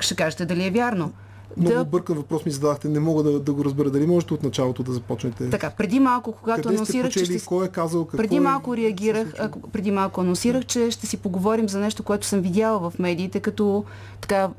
[0.00, 1.12] ще кажете дали е вярно
[1.56, 1.84] много да...
[1.84, 2.88] бъркан въпрос ми задахте.
[2.88, 3.90] Не мога да, да го разбера.
[3.90, 5.50] Дали можете от началото да започнете?
[5.50, 7.44] Така, преди малко, когато Къде анонсирах, че ще...
[7.44, 11.16] Кой е казал какво Преди е малко реагирах, а, преди малко анонсирах, че ще си
[11.16, 13.84] поговорим за нещо, което съм видяла в медиите, като
[14.20, 14.50] така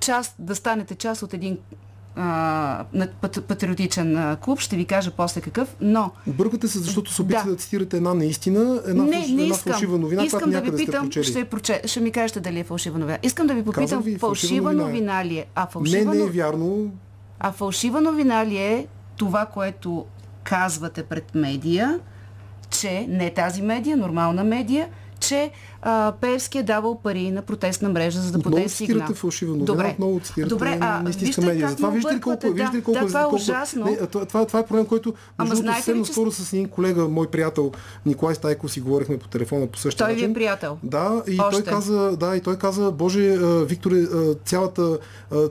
[0.00, 1.58] част, да станете част от един
[2.16, 2.84] а,
[3.48, 4.60] патриотичен клуб.
[4.60, 6.10] Ще ви кажа после какъв, но...
[6.26, 7.50] Бъркате се, защото се опитате да.
[7.50, 9.28] да цитирате една неистина, една, не, фалш...
[9.28, 11.82] не една фалшива новина, искам да ви питам, ще, проче...
[11.84, 13.18] ще ми кажете дали е фалшива новина.
[13.22, 15.46] Искам да ви попитам, ви, фалшива новина, новина ли е?
[15.54, 16.14] А фалшива...
[16.14, 16.90] Не, не е вярно.
[17.40, 20.04] А фалшива новина ли е това, което
[20.44, 22.00] казвате пред медия,
[22.70, 24.88] че не тази медия, нормална медия,
[25.20, 25.50] че
[25.86, 28.98] а, Певски е давал пари на протестна мрежа, за да подаде сигнал.
[28.98, 29.90] Отново фалшива новина, Добре.
[29.92, 31.68] отново цитирате Добре, а, вижте медия.
[31.68, 33.84] Затова ли колко, да, ли колко, да, това е ужасно.
[33.84, 36.36] Не, това, това, това, е проблем, който между другото съвсем наскоро че...
[36.36, 37.72] с един колега, мой приятел
[38.06, 40.20] Николай Стайков си говорихме по телефона по същия той начин.
[40.20, 40.78] Той ви е приятел.
[40.82, 41.62] Да, и Още.
[41.62, 44.06] той каза, да, и той каза, Боже, Викторе,
[44.44, 44.98] цялата,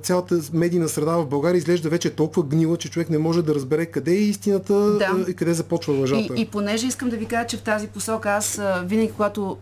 [0.02, 3.86] цялата медийна среда в България изглежда вече толкова гнила, че човек не може да разбере
[3.86, 5.26] къде е истината да.
[5.28, 6.34] и къде започва лъжата.
[6.36, 9.58] И, и понеже искам да ви кажа, че в тази посока аз винаги, когато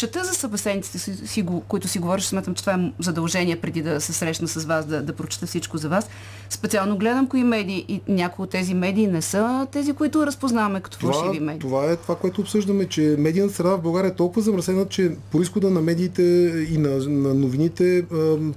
[0.00, 4.00] чета за събеседниците, си, си, които си говориш, смятам, че това е задължение преди да
[4.00, 6.08] се срещна с вас, да, да прочета всичко за вас.
[6.50, 10.98] Специално гледам кои медии и някои от тези медии не са тези, които разпознаваме като
[10.98, 11.60] фалшиви медии.
[11.60, 15.70] Това е това, което обсъждаме, че медийната среда в България е толкова замърсена, че происхода
[15.70, 16.22] на медиите
[16.70, 18.04] и на, на новините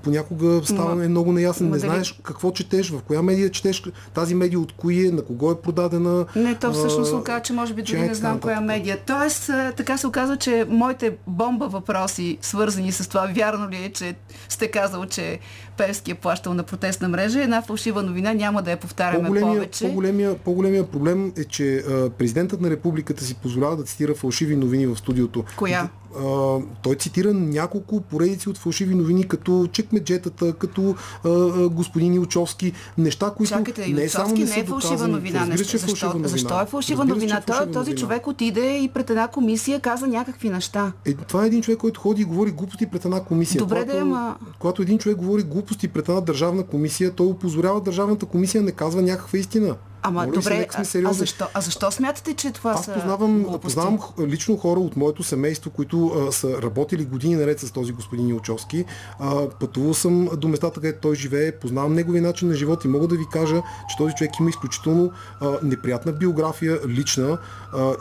[0.03, 1.69] понякога става Ма, много неясен.
[1.69, 2.23] Не знаеш дали...
[2.23, 6.25] какво четеш, в коя медия четеш, тази медия от кои е, на кого е продадена.
[6.35, 8.97] Не, то всъщност се оказа, че може би дори не знам коя медия.
[9.07, 13.29] Тоест, така се оказва, че моите бомба въпроси, свързани с това.
[13.35, 14.15] Вярно ли е, че
[14.49, 15.39] сте казал, че
[15.77, 17.41] Певски е плащал на протестна мрежа?
[17.41, 19.87] Една фалшива новина няма да я повтаряме по-големия, повече.
[19.87, 21.83] По-големия, по-големия проблем е, че
[22.17, 25.43] президентът на републиката си позволява да цитира фалшиви новини в студиото.
[25.57, 25.89] Коя?
[26.19, 32.73] А, той цитира няколко поредици от фалшиви новини, като чекмеджетата, като а, а, господин Илчовски,
[32.97, 35.45] неща, които Чакайте, не само не, не е фалшива новина.
[35.45, 35.77] Нещо.
[35.77, 36.27] Защо, фалшива новина.
[36.27, 37.37] защо е фалшива новина?
[37.37, 37.97] Е фалшива този новина.
[37.97, 40.91] човек отиде и пред една комисия каза някакви неща.
[41.05, 43.59] Е, това е един човек, който ходи и говори глупости пред една комисия.
[43.59, 44.35] Добре, когато, да, ама...
[44.59, 49.01] когато един човек говори глупости пред една държавна комисия, той опозорява държавната комисия, не казва
[49.01, 49.75] някаква истина.
[50.05, 53.59] Ама Моли добре, се, а, а, защо, а защо смятате, че това Аз са познавам,
[53.61, 58.29] познавам лично хора от моето семейство, които а, са работили години наред с този господин
[58.29, 58.85] Илчовски.
[59.19, 63.07] А, пътувал съм до местата, където той живее, познавам негови начин на живот и мога
[63.07, 65.11] да ви кажа, че този човек има изключително
[65.41, 67.37] а, неприятна биография, лична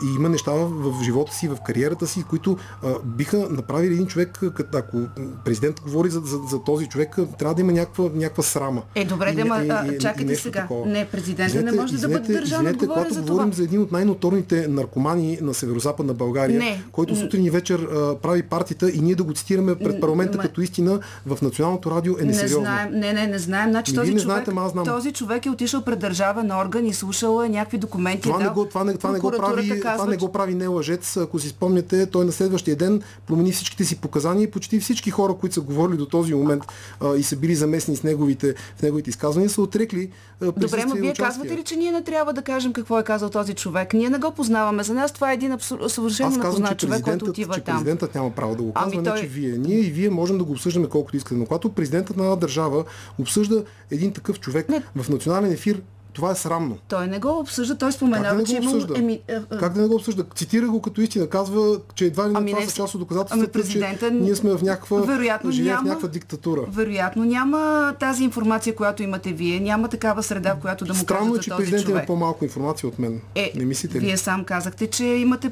[0.03, 2.57] и има неща в живота си, в кариерата си, които
[3.03, 4.39] биха направили един човек,
[4.73, 4.97] ако
[5.45, 8.81] президент говори за, за, за този човек, трябва да има някаква, някаква срама.
[8.95, 10.61] Е, добре, да, ма, чакайте сега.
[10.61, 10.85] Такова.
[10.85, 13.55] Не, президента не може извинете, да бъде държан извинете, когато за говорим това.
[13.55, 16.83] за един от най-ноторните наркомани на северо-западна България, не.
[16.91, 20.43] който сутрин и вечер а, прави партията и ние да го цитираме пред парламента не,
[20.43, 22.59] като истина в Националното радио е несериозно.
[22.59, 23.69] Не знаем, не, не, не знаем.
[23.69, 24.85] Значи, този, не човек, знаете, знам.
[24.85, 28.21] този човек е отишъл пред държавен орган и слушал е някакви документи.
[28.21, 30.67] Това, не, го, това, не, това, не го прави, казва, това не го прави не
[30.67, 31.17] лъжец.
[31.17, 35.33] Ако си спомняте, той на следващия ден промени всичките си показания и почти всички хора,
[35.33, 36.63] които са говорили до този момент
[37.01, 40.09] а, и са били заместни с неговите, в неговите изказвания, са отрекли.
[40.41, 43.53] Добре, но вие казвате ли, че ние не трябва да кажем какво е казал този
[43.53, 43.93] човек.
[43.93, 44.83] Ние не го познаваме.
[44.83, 45.87] За нас това е един абсур...
[45.87, 47.75] съвършено непознат човек, който отива че там.
[47.75, 49.13] Президентът няма право да го казва, ами той...
[49.13, 49.57] не че вие.
[49.57, 51.35] Ние и вие можем да го обсъждаме колкото искате.
[51.35, 52.85] Но когато президентът на една държава
[53.19, 54.83] обсъжда един такъв човек не.
[54.95, 55.81] в национален ефир,
[56.13, 56.77] това е срамно.
[56.87, 58.87] Той не го обсъжда, той споменава, да че има...
[58.95, 59.57] Еми, е, е...
[59.59, 60.23] Как да не го обсъжда?
[60.35, 61.27] Цитира го като истина.
[61.27, 62.69] Казва, че едва ли не ами това не...
[62.69, 64.07] са част от доказателствата, ами президента...
[64.09, 65.81] че ние сме в някаква, вероятно няма...
[65.81, 66.61] в някаква диктатура.
[66.69, 69.59] Вероятно няма тази информация, която имате вие.
[69.59, 72.99] Няма такава среда, в която да му Странно е, че президентът има по-малко информация от
[72.99, 73.21] мен.
[73.35, 74.05] Е, не мислите ли?
[74.05, 75.51] Вие сам казахте, че имате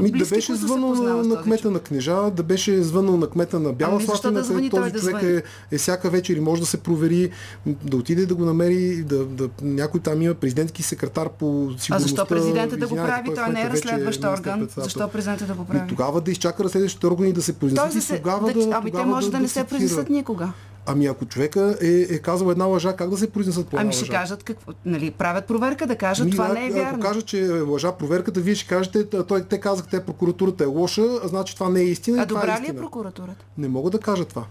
[0.00, 3.72] Ми, да беше звънал на, на кмета на книжа, да беше звънал на кмета на
[3.72, 6.76] Бяла ами, Слатина, да този да човек е, е всяка вечер и може да се
[6.76, 7.30] провери,
[7.66, 11.94] да отиде да го намери, да, да, някой там има президентски секретар по сигурността.
[11.94, 13.34] А защо президента да го прави?
[13.34, 14.68] Той не е разследващ орган.
[14.76, 15.84] Защо президента да го прави?
[15.84, 19.30] И тогава да изчака разследващите органи да се произнесат и тогава да, Ами те може
[19.30, 20.52] да, не се произнесат никога.
[20.90, 24.02] Ами ако човека е, е казал една лъжа, как да се произнесат по Ами ще
[24.02, 24.12] лъжа?
[24.12, 26.88] кажат какво, нали, правят проверка да кажат ами, това не е вярно.
[26.88, 31.06] Ако кажат, че е лъжа проверката, вие ще кажете, той, те казахте, прокуратурата е лоша,
[31.24, 32.18] значи това не е истина.
[32.18, 33.44] А е добра ли е прокуратурата?
[33.58, 34.44] Не мога да кажа това.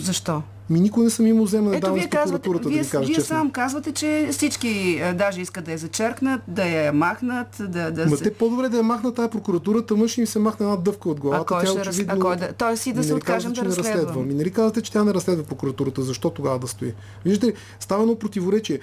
[0.00, 0.42] Защо?
[0.70, 3.36] Ми никой не съм имал взема да вие казвате, вие, да ви кажа вие честно.
[3.36, 8.16] сам казвате, че всички даже искат да я зачеркнат, да я махнат, да, да Ма
[8.16, 8.24] се...
[8.24, 11.54] те по-добре да я махнат тая прокуратурата, мъж им се махне една дъвка от главата.
[11.54, 12.14] А кой ще очевидно...
[12.16, 12.52] а кой да...
[12.52, 13.92] Той си да се откажем да разследва.
[13.92, 14.22] разследва.
[14.22, 16.94] Ми нали казвате, че тя не разследва прокуратурата, защо тогава да стои?
[17.24, 18.80] Виждате става едно противоречие.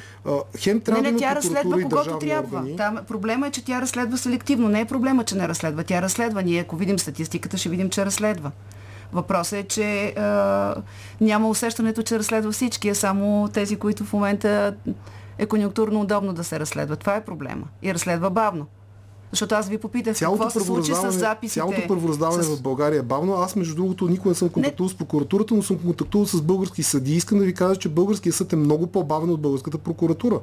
[0.57, 2.65] Хем трябва не, не, да тя разследва когото трябва.
[2.77, 4.69] Там, проблема е, че тя разследва селективно.
[4.69, 5.83] Не е проблема, че не разследва.
[5.83, 6.41] Тя разследва.
[6.41, 8.51] Ние, ако видим статистиката, ще видим, че разследва.
[9.13, 10.75] Въпросът е, че а,
[11.21, 14.75] няма усещането, че разследва всички, а само тези, които в момента
[15.37, 16.95] е конъюнктурно удобно да се разследва.
[16.95, 17.67] Това е проблема.
[17.81, 18.67] И разследва бавно.
[19.31, 21.59] Защото аз ви попитах какво се случи с записите.
[21.59, 22.55] Цялото първораздаване с...
[22.55, 23.33] в България е бавно.
[23.33, 24.93] Аз, между другото, никога не съм контактувал не...
[24.93, 27.15] с прокуратурата, но съм контактувал с български съди.
[27.15, 30.39] Искам да ви кажа, че българският съд е много по-бавен от българската прокуратура.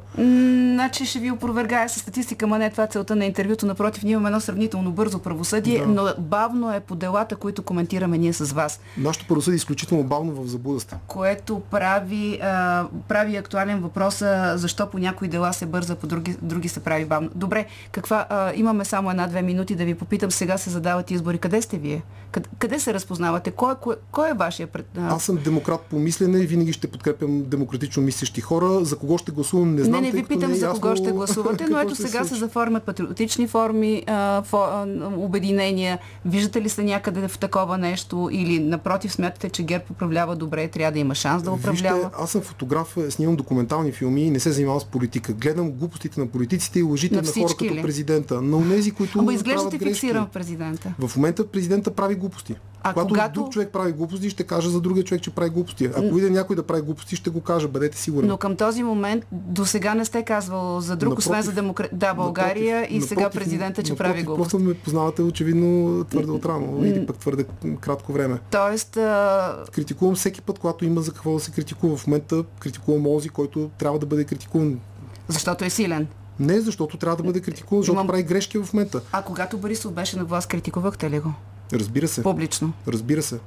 [0.78, 3.66] значи ще ви опровергая с статистика, ма не това е целта на интервюто.
[3.66, 5.86] Напротив, ние имаме едно сравнително бързо правосъдие, да.
[5.86, 8.80] но бавно е по делата, които коментираме ние с вас.
[8.98, 10.98] Нашето правосъдие е изключително бавно в заблудата.
[11.06, 16.68] Което прави, а, прави актуален въпроса защо по някои дела се бърза, по други, други
[16.68, 17.30] се прави бавно.
[17.34, 21.38] Добре, каква а, имаме имаме само една-две минути да ви попитам, сега се задават избори.
[21.38, 22.02] Къде сте вие?
[22.30, 23.50] Къде, къде се разпознавате?
[23.50, 24.86] Кой, кой, кой е вашия пред...
[24.98, 28.84] Аз съм демократ по мислене и винаги ще подкрепям демократично мислещи хора.
[28.84, 30.00] За кого ще гласувам, не знам.
[30.00, 32.82] Не, не ви питам не е за кого ще гласувате, но ето сега се заформят
[32.82, 34.86] патриотични форми, а, фо, а,
[35.16, 35.98] обединения.
[36.24, 40.92] Виждате ли се някъде в такова нещо или напротив смятате, че ГЕРБ управлява добре, трябва
[40.92, 41.98] да има шанс да управлява?
[41.98, 45.32] Вижте, аз съм фотограф, снимам документални филми и не се занимавам с политика.
[45.32, 48.42] Гледам глупостите на политиците и лъжите на, на хора като президента.
[48.42, 49.18] Но онези, които.
[49.18, 50.94] Ама изглеждате фиксиран в президента.
[50.98, 52.54] В момента президента прави глупости.
[52.82, 55.84] А когато, когато друг човек прави глупости, ще каже за другия човек, че прави глупости.
[55.84, 58.28] Ако видя някой да прави глупости, ще го каже, бъдете сигурни.
[58.28, 61.88] Но към този момент до сега не сте казвал за друг, напротив, освен за демокра...
[61.92, 64.50] да, България напротив, и сега президента, че напротив, прави глупости.
[64.50, 67.44] Просто ме познавате очевидно твърде отрано или пък твърде
[67.80, 68.38] кратко време.
[68.50, 68.96] Тоест...
[68.96, 69.64] А...
[69.72, 71.96] Критикувам всеки път, когато има за какво да се критикува.
[71.96, 74.80] В момента критикувам Ози, който трябва да бъде критикуван.
[75.28, 76.06] Защото е силен.
[76.40, 78.06] Не, защото трябва да бъде критикуван, защото Имам...
[78.06, 79.00] прави грешки в момента.
[79.12, 81.32] А когато Борисов беше на власт, критикувахте ли го?
[81.72, 82.22] Разбира се.
[82.22, 82.72] Публично.
[82.88, 83.38] Разбира се.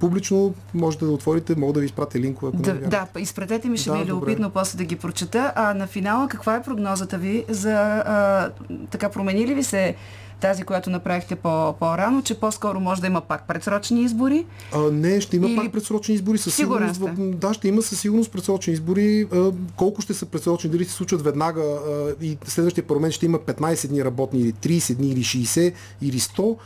[0.00, 2.52] Публично можете да отворите, мога да ви изпратя линкове.
[2.54, 5.52] Ако да, не да, изпратете ми, ще да, ми е любопитно после да ги прочета.
[5.56, 7.72] А на финала каква е прогнозата ви за
[8.06, 8.50] а,
[8.90, 9.94] така промени ли ви се
[10.40, 14.46] тази, която направихте по- по-рано, че по-скоро може да има пак предсрочни избори?
[14.74, 15.56] А, не, ще има Или...
[15.56, 16.38] пак предсрочни избори.
[16.38, 19.26] Със сигурност, да, ще има със сигурност предсрочни избори.
[19.32, 23.38] А, колко ще са предсрочни, дали се случат веднага а, и следващия парламент ще има
[23.38, 25.72] 15 дни работни или 30 дни или 60
[26.02, 26.56] или 100.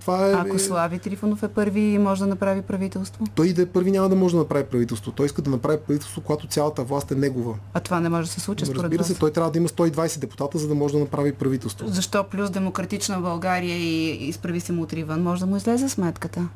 [0.00, 0.32] Това е...
[0.32, 3.24] Ако Слави Трифонов е първи, може да направи правителство?
[3.34, 5.12] Той да е първи няма да може да направи правителство.
[5.12, 7.54] Той иска да направи правителство, когато цялата власт е негова.
[7.74, 10.18] А това не може да се случи според Разбира се, той трябва да има 120
[10.18, 11.88] депутата, за да може да направи правителство.
[11.88, 15.22] Защо плюс демократична България и изправи се му отриван?
[15.22, 16.48] Може да му излезе сметката?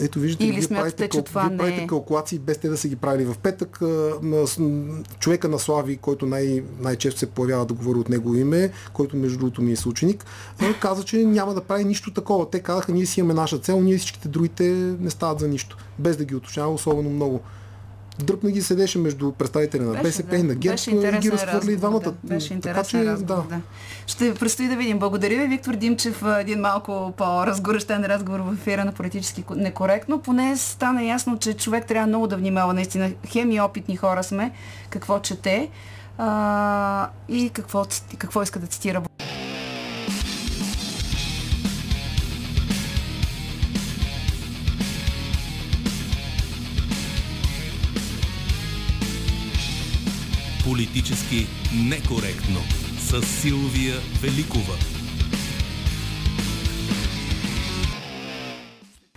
[0.00, 1.86] Ето виждате, Или вие, правите, че това вие правите не...
[1.86, 3.80] калкулации без те да са ги правили в петък.
[5.18, 9.38] Човека на Слави, който най- най-често се появява да говори от него име, който между
[9.38, 10.24] другото ми е съученик,
[10.80, 12.50] каза, че няма да прави нищо такова.
[12.50, 14.64] Те казаха, ние си имаме наша цел, ние всичките другите
[15.00, 15.76] не стават за нищо.
[15.98, 17.40] Без да ги уточнява особено много
[18.18, 20.36] дръпна ги седеше между представители на БСП да.
[20.36, 22.00] и на ГЕРБ и ги разхвърли двамата.
[22.00, 22.14] Да.
[22.24, 23.36] Беше интересен така, че, да.
[23.36, 23.60] да.
[24.06, 24.98] Ще предстои да видим.
[24.98, 30.18] Благодаря ви, Виктор Димчев, един малко по-разгорещен разговор в ефира на политически некоректно.
[30.20, 32.74] Поне стана ясно, че човек трябва много да внимава.
[32.74, 34.52] Наистина, хеми опитни хора сме,
[34.90, 35.68] какво чете
[36.18, 37.86] а, и какво,
[38.18, 39.02] какво иска да цитира.
[50.72, 51.46] Политически
[51.88, 52.60] некоректно
[52.98, 54.74] с Силвия Великова.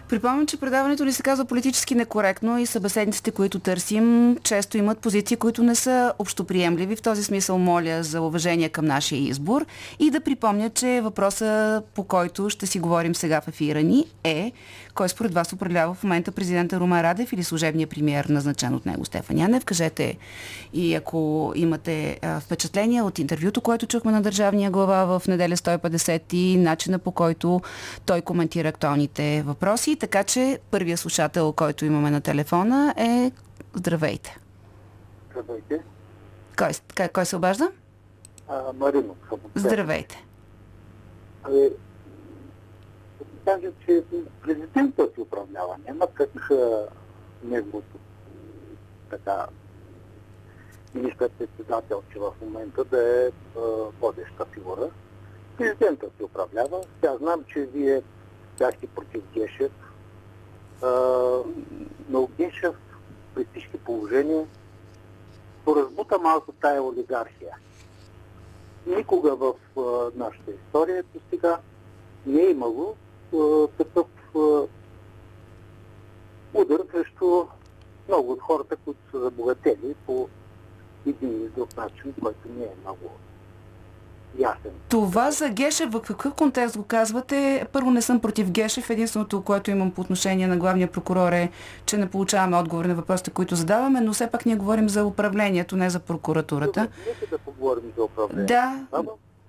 [0.10, 5.38] Припомням, че предаването ни се казва политически некоректно и събеседниците, които търсим, често имат позиции,
[5.38, 6.96] които не са общоприемливи.
[6.96, 9.66] В този смисъл моля за уважение към нашия избор
[10.00, 14.52] и да припомня, че въпроса, по който ще си говорим сега в ефира ни е
[14.96, 19.06] кой според вас управлява в момента президента Румен Радев или служебния премиер, назначен от него
[19.06, 19.66] Стефан Янев.
[19.66, 20.18] Кажете
[20.74, 26.34] и ако имате а, впечатления от интервюто, което чухме на държавния глава в неделя 150
[26.34, 27.62] и начина по който
[28.06, 29.96] той коментира актуалните въпроси.
[29.96, 33.32] Така че първия слушател, който имаме на телефона е
[33.76, 34.38] Здравейте.
[35.32, 35.80] Здравейте.
[36.58, 37.72] Кой, кой, кой се обажда?
[38.48, 39.16] А, Марино.
[39.56, 40.26] Здравейте.
[41.44, 41.70] Абе,
[43.46, 44.04] кажа, че
[44.42, 45.76] президентът си управлява.
[45.88, 46.50] Няма как
[47.44, 47.98] неговото
[49.10, 49.48] така
[50.94, 53.32] министър-председател, че в момента да е
[54.02, 54.90] водеща фигура.
[55.58, 56.84] Президентът си управлява.
[56.96, 58.02] Сега знам, че вие
[58.60, 59.72] бяхте против Гешев,
[62.10, 62.76] но Гешев
[63.36, 64.48] при всички положения
[65.66, 67.58] поразбута малко тая олигархия.
[68.86, 69.54] Никога в
[70.16, 71.60] нашата история до сега
[72.26, 72.96] не е имало
[73.78, 74.08] такъв
[76.54, 77.46] удар срещу
[78.08, 80.28] много от хората, които са забогатели по
[81.08, 83.12] един или друг начин, който не е много
[84.40, 84.72] ясен.
[84.90, 87.68] Това за Гешев, в какъв контекст го казвате?
[87.72, 88.90] Първо не съм против Гешев.
[88.90, 91.52] Единственото, което имам по отношение на главния прокурор е,
[91.86, 95.76] че не получаваме отговори на въпросите, които задаваме, но все пак ние говорим за управлението,
[95.76, 96.88] не за прокуратурата.
[97.08, 98.48] Нека да поговорим за управлението.
[98.48, 98.86] Да.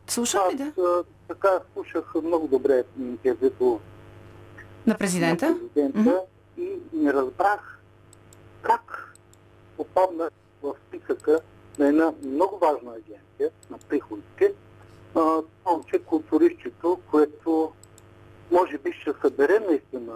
[0.09, 1.05] Слушам ли да?
[1.29, 3.81] така слушах много добре интервюто
[4.87, 6.21] на президента, на президента mm-hmm.
[6.59, 7.81] и не разбрах
[8.63, 9.15] как
[9.77, 10.31] попадна
[10.63, 11.41] в списъка
[11.79, 14.53] на една много важна агенция на приходите,
[15.67, 17.73] момче културистчето, което
[18.51, 20.13] може би ще събере наистина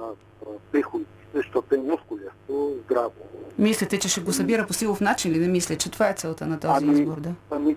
[0.72, 3.12] приходите, защото е мускулесто, здраво.
[3.59, 6.46] Мислите, че ще го събира по силов начин или не мисля, че това е целта
[6.46, 7.35] на този ами, избор, да?
[7.50, 7.76] Ами,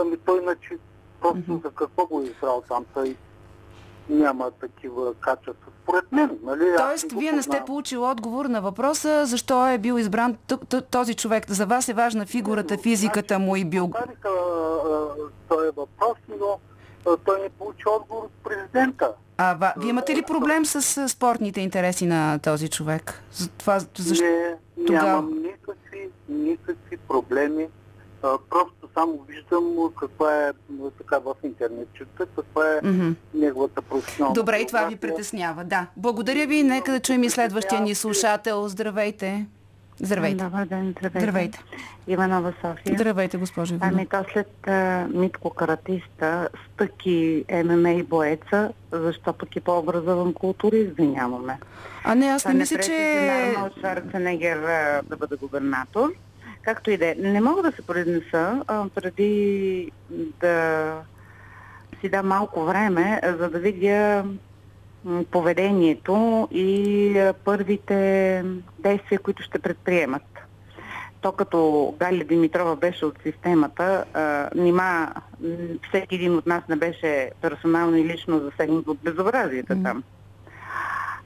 [0.00, 0.78] ами той иначе
[1.20, 1.62] Просто mm-hmm.
[1.62, 2.84] за какво го е избрал там?
[2.94, 3.16] Той
[4.08, 5.72] няма такива качества.
[5.82, 6.74] Според мен, нали?
[6.76, 10.36] Тоест, вие не сте получили отговор на въпроса защо е бил избран
[10.90, 11.50] този човек.
[11.50, 13.90] За вас е важна фигурата, физиката му и бил...
[15.48, 16.58] Той е въпрос, но
[17.24, 19.12] той не получи отговор от президента.
[19.38, 23.22] А ва, вие имате ли проблем с спортните интереси на този човек?
[23.32, 24.24] За това, защо...
[24.24, 27.68] Не, нямам никакви, никакви проблеми.
[28.20, 30.52] Просто само виждам каква е
[30.98, 33.14] така в интернет, чета каква е mm-hmm.
[33.34, 34.34] неговата професионална.
[34.34, 35.86] Добре, и това ви притеснява, да.
[35.96, 38.68] Благодаря ви, нека да чуем и следващия ни слушател.
[38.68, 39.46] Здравейте.
[40.02, 40.44] Здравейте.
[40.44, 41.18] Добър ден, здравейте.
[41.20, 41.58] Здравейте.
[42.08, 42.94] Иванова София.
[42.94, 43.96] Здравейте, госпожо Иванова.
[43.96, 50.96] Ами то след а, Митко Каратиста, стъки ММА и боеца, защо пък и по-образован културист
[50.96, 51.58] да нямаме?
[52.04, 53.54] А не, аз не мисля, че...
[53.78, 54.58] Шварценегер
[55.04, 56.12] да бъде губернатор.
[56.62, 57.14] Както и да е.
[57.18, 59.90] Не мога да се произнеса а, преди
[60.40, 60.94] да
[62.00, 64.24] си дам малко време, за да видя
[65.30, 68.44] поведението и първите
[68.78, 70.22] действия, които ще предприемат.
[71.20, 75.12] то като Галя Димитрова беше от системата, а, нима
[75.88, 79.84] всеки един от нас не беше персонално и лично засегнат от безобразията mm.
[79.84, 80.02] там.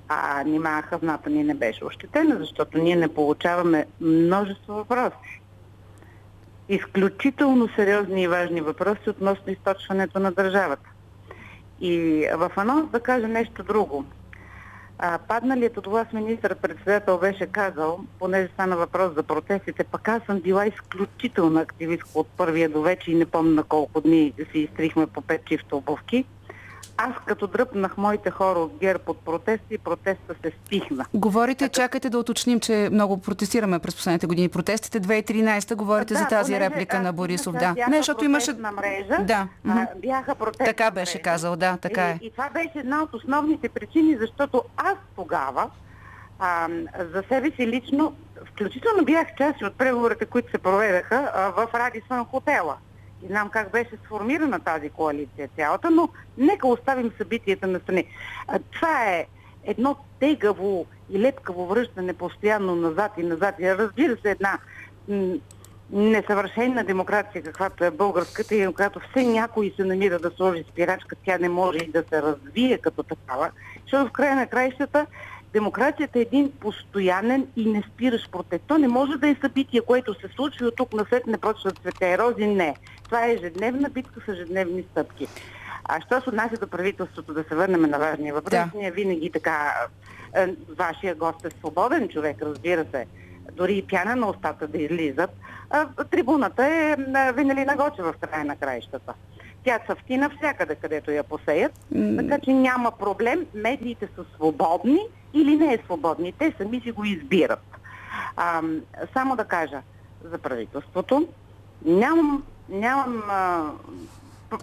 [0.09, 5.41] А нима хъвната ни не беше ощетена, защото ние не получаваме множество въпроси.
[6.69, 10.91] Изключително сериозни и важни въпроси относно източването на държавата.
[11.81, 14.05] И в анонс да кажа нещо друго.
[14.99, 20.41] А, падналият от власт министър-председател беше казал, понеже стана въпрос за протестите, пък аз съм
[20.41, 25.21] била изключителна активистка от първия до вече и не помня колко дни си изтрихме по
[25.21, 26.25] пет чифта обувки
[26.97, 31.05] аз като дръпнах моите хора от ГЕРБ от протести, протеста се стихна.
[31.15, 31.73] Говорите, така...
[31.73, 34.49] чакайте да уточним, че много протестираме през последните години.
[34.49, 37.57] Протестите 2013 говорите да, за тази понеже, реплика а, на Борисов.
[37.57, 38.53] Да, не, защото имаше...
[38.53, 39.49] Мрежа, да.
[39.69, 40.65] А, бяха протести.
[40.65, 42.19] Така беше казал, да, така е.
[42.23, 45.71] И, и това беше една от основните причини, защото аз тогава
[46.39, 46.69] а,
[47.13, 48.13] за себе си лично,
[48.53, 52.77] включително бях част от преговорите, които се проведаха а, в Радисон хотела.
[53.25, 56.09] И знам как беше сформирана тази коалиция цялата, но
[56.39, 58.05] нека оставим събитията на страни.
[58.73, 59.27] Това е
[59.65, 63.55] едно тегаво и лепкаво връщане постоянно назад и назад.
[63.61, 64.59] Разбира се, една
[65.91, 71.39] несъвършена демокрация, каквато е българската, и когато все някой се намира да сложи спирачка, тя
[71.39, 73.51] не може и да се развие като такава,
[73.83, 75.07] защото в края на краищата
[75.55, 78.65] демокрацията е един постоянен и не спираш протест.
[78.67, 81.71] То не може да е събитие, което се случва от тук на след не почва
[81.71, 82.47] цвете е рози.
[82.47, 82.77] Не.
[83.05, 85.29] Това е ежедневна битка с ежедневни стъпки.
[85.85, 88.71] А що се отнася до правителството, да се върнем на важния въпрос, да.
[88.75, 89.75] ние винаги така,
[90.37, 93.07] е, вашия гост е свободен човек, разбира се,
[93.53, 95.31] дори и пяна на устата да излизат.
[95.71, 96.97] А, трибуната е
[97.33, 99.15] Винелина Гочева в края на краищата.
[99.65, 102.17] Тя цъфти навсякъде, където я посеят, mm.
[102.19, 103.47] така че няма проблем.
[103.55, 104.99] Медиите са свободни
[105.35, 106.33] или не е свободни.
[106.33, 107.65] Те сами си го избират.
[108.37, 108.63] А,
[109.13, 109.83] само да кажа
[110.25, 111.29] за правителството.
[111.85, 113.71] Нямам, нямам а,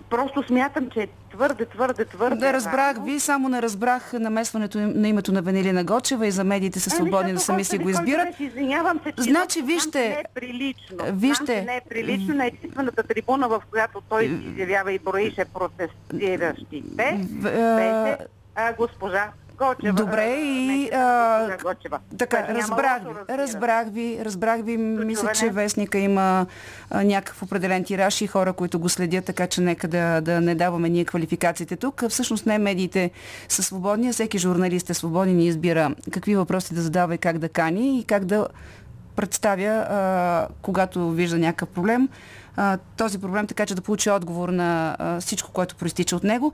[0.10, 2.36] просто смятам, че е твърде, твърде, твърде.
[2.36, 6.80] Да, разбрах ви, само не разбрах намесването на името на Венелина Гочева и за медиите
[6.80, 8.40] са ами, свободни да сами си го избират.
[8.40, 10.98] Извинявам се, че значи, вижте, не е прилично.
[11.12, 18.18] Вижте, не е прилично на единствената трибуна, в която той изявява и броише протестиращите, беше
[18.56, 19.94] а, госпожа Гочева.
[19.94, 20.90] Добре и...
[20.94, 22.00] А, Гочева.
[22.18, 24.78] Така, разбрах ви, разбрах ви, разбрах ви.
[24.78, 26.46] Мисля, че вестника има
[26.90, 30.56] а, някакъв определен тираж и хора, които го следят, така че нека да, да не
[30.56, 32.04] даваме ние квалификациите тук.
[32.10, 33.12] Всъщност не медиите
[33.50, 37.38] са свободни, а всеки журналист е свободен и избира какви въпроси да задава и как
[37.38, 38.48] да кани и как да
[39.16, 42.10] представя, а, когато вижда някакъв проблем,
[42.56, 46.54] а, този проблем така, че да получи отговор на а, всичко, което проистича от него.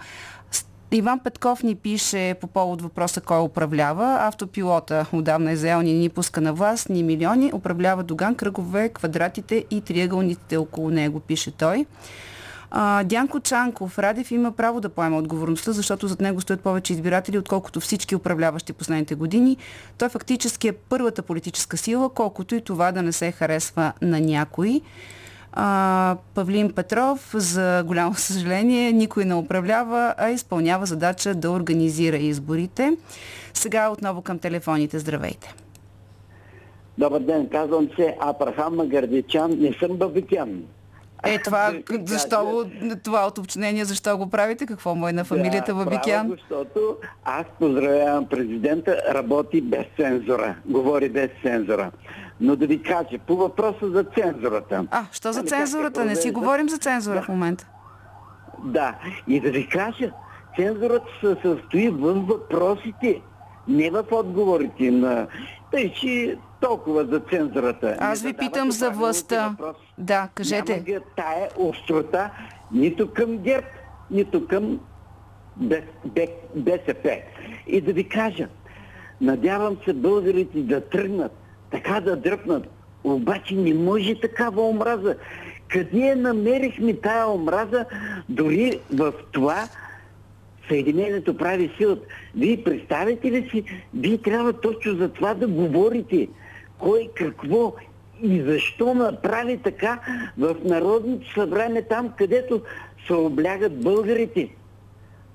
[0.91, 4.17] Иван Петков ни пише по повод въпроса кой управлява.
[4.19, 7.51] Автопилота отдавна е заел ни ни пуска на власт, ни милиони.
[7.53, 11.85] Управлява Доган, кръгове, квадратите и триъгълните около него, пише той.
[12.71, 17.37] А, Дянко Чанков, Радев има право да поема отговорността, защото зад него стоят повече избиратели,
[17.37, 19.57] отколкото всички управляващи последните години.
[19.97, 24.81] Той фактически е първата политическа сила, колкото и това да не се харесва на някой.
[25.59, 32.97] А, Павлин Петров, за голямо съжаление, никой не управлява, а изпълнява задача да организира изборите.
[33.53, 34.99] Сега отново към телефоните.
[34.99, 35.55] Здравейте!
[36.97, 40.63] Добър ден, казвам се Апрахам Магардичан, не съм бабикян.
[41.33, 41.73] Е, това,
[42.05, 42.65] защо,
[43.03, 44.65] това уточнение, защо го правите?
[44.65, 46.29] Какво му е на фамилията да, Бабикян?
[46.29, 51.91] защото аз поздравявам президента, работи без цензура, говори без цензура.
[52.41, 54.87] Но да ви кажа, по въпроса за цензурата.
[54.91, 56.05] А, що за ами, цензурата?
[56.05, 57.21] Не си говорим за цензура да.
[57.21, 57.67] в момента.
[58.63, 58.95] Да,
[59.27, 60.11] и да ви кажа,
[60.55, 63.21] цензурата се състои в въпросите,
[63.67, 65.27] не в отговорите на...
[65.71, 67.97] Тъй, че толкова за цензурата.
[67.99, 69.55] Аз ви питам за властта.
[69.97, 70.83] Да, кажете.
[70.87, 72.29] Няма тая острота
[72.71, 73.67] нито към ГЕРБ,
[74.11, 74.79] нито към
[76.55, 77.21] БСП.
[77.67, 78.47] И да ви кажа,
[79.21, 81.31] надявам се българите да тръгнат
[81.71, 82.67] така да дръпнат.
[83.03, 85.15] Обаче не може такава омраза.
[85.69, 87.85] Къде намерихме тая омраза?
[88.29, 89.67] Дори в това
[90.67, 92.07] Съединението прави силата.
[92.35, 96.27] Вие представите ли си, вие трябва точно за това да говорите.
[96.79, 97.75] Кой, какво
[98.23, 99.99] и защо направи така
[100.37, 102.61] в Народното събрание, там където
[103.07, 104.49] се облягат българите.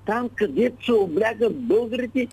[0.05, 2.27] Там където се облягат българите,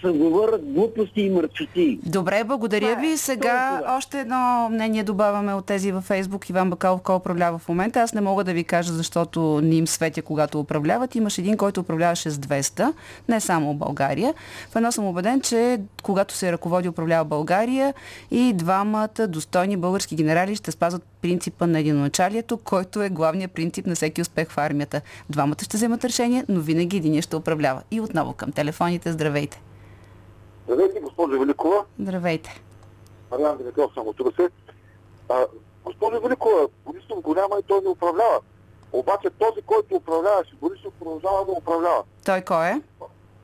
[0.00, 1.98] се говорят глупости и мърчоти.
[2.06, 3.16] Добре, благодаря ви.
[3.16, 6.50] Сега още едно мнение добавяме от тези във Фейсбук.
[6.50, 8.00] Иван Бакалов, кой управлява в момента.
[8.00, 11.14] Аз не мога да ви кажа, защото не им светя, когато управляват.
[11.14, 12.92] Имаш един, който управляваше с 200,
[13.28, 14.34] не само България.
[14.70, 17.94] В едно съм убеден, че когато се ръководи управлява България
[18.30, 23.94] и двамата достойни български генерали ще спазват принципа на единоначалието, който е главният принцип на
[23.94, 25.00] всеки успех в армията.
[25.30, 27.82] Двамата ще вземат решение, но винаги един ще управлява.
[27.90, 29.12] И отново към телефоните.
[29.12, 29.69] Здравейте!
[30.70, 31.84] Здравейте, госпожо Великова.
[32.00, 32.62] Здравейте.
[33.30, 34.48] Мариан Димитров съм от Русе.
[35.84, 38.40] госпожо Великова, Борисов го няма и той не управлява.
[38.92, 42.04] Обаче този, който управляваше Борисов, продължава да управлява.
[42.24, 42.82] Той кой е?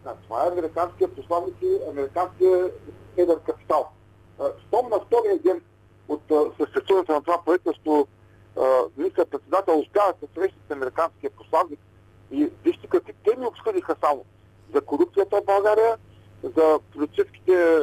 [0.05, 2.71] Да, това е американският посланник и американския
[3.17, 3.89] едър капитал.
[4.69, 5.63] Щом на втория ден
[6.09, 6.23] от
[6.61, 8.07] съществуването на това правителство
[8.97, 11.81] министър-председател успява да среща с американския посланник
[12.31, 14.25] и вижте какви теми обсъдиха само
[14.75, 15.97] за корупцията в България,
[16.43, 17.79] за политическите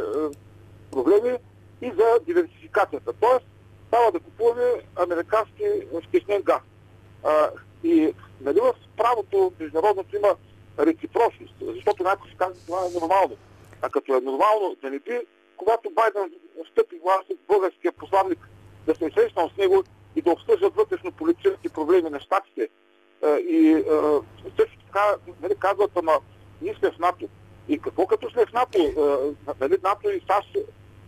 [0.91, 1.38] проблеми
[1.82, 3.14] и за диверсификацията.
[3.14, 3.45] Тоест,
[3.88, 5.64] става да купуваме американски
[6.08, 6.62] втечнен газ.
[7.84, 10.36] И нали в правото международното има
[10.80, 13.38] реципрочност, защото някой си казва, това е нормално.
[13.82, 15.22] А като е нормално да не би,
[15.58, 16.32] когато Байден
[16.70, 18.49] встъпи глас с българския посланник,
[18.86, 19.84] да се срещнал с него
[20.16, 22.70] и да обсъждат вътрешно политически проблеми на щатите.
[23.28, 23.84] И
[24.60, 26.14] също така нали, казват, ама
[26.62, 27.28] ние сме в НАТО.
[27.70, 28.80] И какво като сме в НАТО?
[29.61, 30.57] Нали, НАТО и САЩ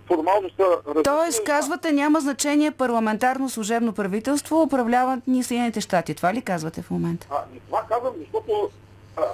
[0.08, 1.04] формално са...
[1.04, 6.16] Тоест, казвате, няма значение парламентарно служебно правителство, управляват ни Съединените щати.
[6.16, 7.28] Това ли казвате в момента?
[7.32, 8.70] А, това казвам, защото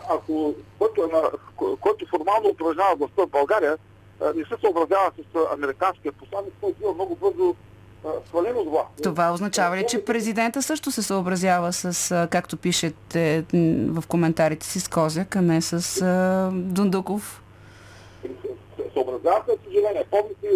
[0.10, 1.22] ако който, е на,
[1.80, 3.78] който формално упражнява властта в България,
[4.36, 7.56] не се съобразява с американския посланник, той бива много бързо
[8.30, 8.88] свален от власт.
[9.04, 13.46] Това означава ли, че президента също се съобразява с, както пишете
[13.88, 16.06] в коментарите си, с Козяк, а не с
[16.54, 17.44] Дундуков?
[18.94, 20.04] Съобразява се, съжаление.
[20.12, 20.48] Помните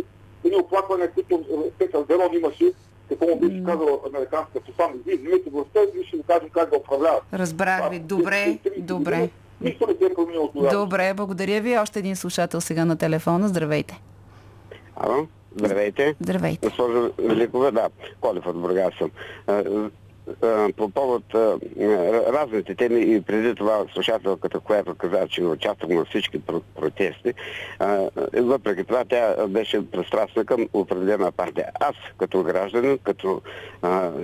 [0.46, 1.44] едни оплаквания, които
[1.80, 2.72] Петър Верон имаше,
[3.10, 5.02] какво му беше казал американския посланник.
[5.06, 7.24] Вие вземете властта и ще ви кажем как да управляват.
[7.34, 8.00] Разбрах ви.
[8.00, 9.30] Добре, добре.
[9.62, 10.52] Нищо не се е променило.
[10.72, 11.78] Добре, благодаря ви.
[11.78, 13.48] Още един слушател сега на телефона.
[13.48, 14.02] Здравейте.
[14.96, 16.16] Ало, здравейте.
[16.22, 16.68] Здравейте.
[16.68, 17.90] Госпожо Великова, да,
[18.22, 19.12] Колев от Бургас съм
[20.78, 21.24] по повод
[22.28, 26.42] разните теми и преди това слушателката, която каза, че участвам в всички
[26.76, 27.34] протести,
[28.34, 31.68] въпреки това тя беше пристрастна към определена партия.
[31.80, 33.42] Аз като гражданин, като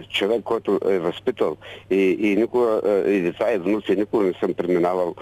[0.09, 1.57] човек, който е възпитал
[1.89, 5.15] и, и никога и деца и внуци, никога не съм преминавал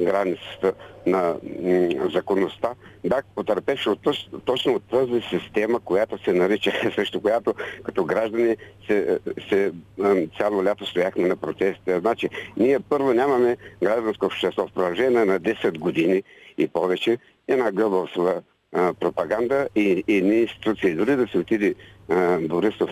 [0.00, 0.72] границата
[1.06, 1.36] на
[2.14, 3.98] законността, бях потърпевши от,
[4.44, 7.54] точно от тази система, която се нарича, срещу която
[7.84, 9.72] като граждани се, се,
[10.38, 12.00] цяло лято стояхме на протестите.
[12.00, 16.22] Значи, ние първо нямаме гражданско общество в продължение на 10 години
[16.58, 18.42] и повече, една гълбовсова
[19.00, 20.94] пропаганда и, и не институции.
[20.94, 21.74] Дори да се отиде
[22.08, 22.90] а, Борисов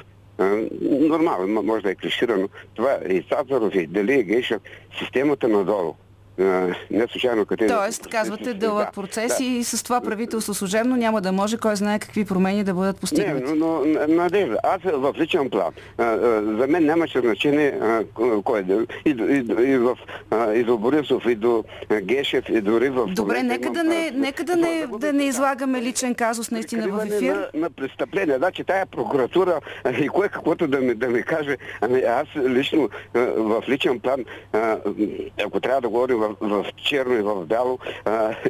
[0.83, 2.49] нормално, може да е клиширано.
[2.75, 4.61] Това и Цацаров, и Дали, и Гейшев,
[4.99, 5.95] системата надолу
[6.91, 7.67] не случайно къде...
[7.67, 9.45] Тоест, казвате дълъг да, процес да.
[9.45, 13.53] и с това правителство служебно няма да може кой знае какви промени да бъдат постигнати.
[13.53, 14.57] Не, но, но надежда.
[14.63, 15.73] Аз в личен план.
[16.59, 17.81] За мен нямаше значение
[18.45, 18.65] кой е.
[19.05, 19.99] И, и, и, в,
[20.55, 21.65] и до Борисов, и до
[22.03, 23.07] Гешев, и дори в...
[23.07, 27.35] Добре, нека да не, нека да не, да не излагаме личен казус наистина в ефир.
[27.35, 28.37] На, на престъпление.
[28.37, 29.61] Значи тая прокуратура
[30.01, 32.89] и кое каквото да ми, да ми каже, ами аз лично
[33.37, 34.25] в личен план,
[35.47, 37.79] ако трябва да говорим в, в черно и в бяло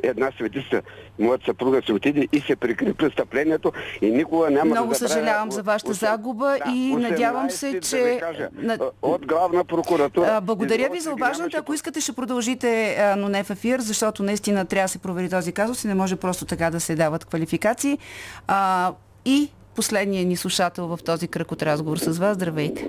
[0.03, 0.83] една светица,
[1.19, 3.73] моята съпруга се отиде и се прикри престъплението
[4.03, 8.21] и никога няма Много да съжалявам за вашата загуба да, и надявам се, че...
[8.53, 10.41] Да от главна прокуратура...
[10.43, 11.57] Благодаря ви за обаждането.
[11.57, 15.53] Ако искате, ще продължите, но не в ефир, защото наистина трябва да се провери този
[15.53, 17.99] казус и не може просто така да се дават квалификации.
[18.47, 18.93] А,
[19.25, 22.35] и последният ни слушател в този кръг от разговор с вас.
[22.35, 22.89] Здравейте!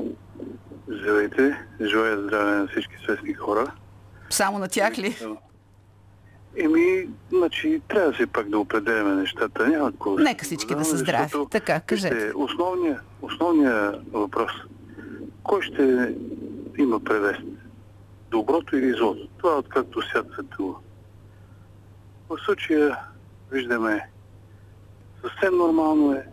[0.87, 1.59] Здравейте!
[1.81, 3.71] Желая здраве на всички свестни хора.
[4.29, 5.17] Само на тях ли?
[6.57, 9.67] Еми, значи, трябва си пак да определяме нещата.
[9.67, 11.31] Няма какво Нека всички да са здрави.
[11.51, 12.31] Така, кажете.
[12.35, 14.51] Основният основния въпрос.
[15.43, 16.15] Кой ще
[16.77, 17.37] има превес?
[18.31, 19.27] Доброто или злото?
[19.37, 20.75] Това е откакто свят светува.
[22.29, 22.97] В случая
[23.51, 24.09] виждаме
[25.21, 26.25] съвсем нормално е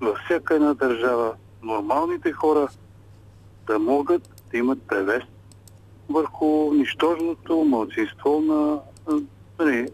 [0.00, 2.68] във всяка една държава нормалните хора
[3.66, 5.22] да могат да имат превес
[6.12, 8.78] върху нищожното мълцинство на
[9.58, 9.88] нали,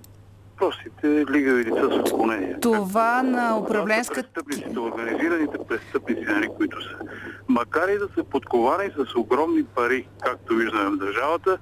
[0.56, 2.60] простите лигави лица с отклонения.
[2.60, 4.14] Това на управленска...
[4.14, 6.96] Престъпниците, организираните престъпници, нали, които са.
[7.48, 11.58] Макар и да са подковани с огромни пари, както виждаме в държавата,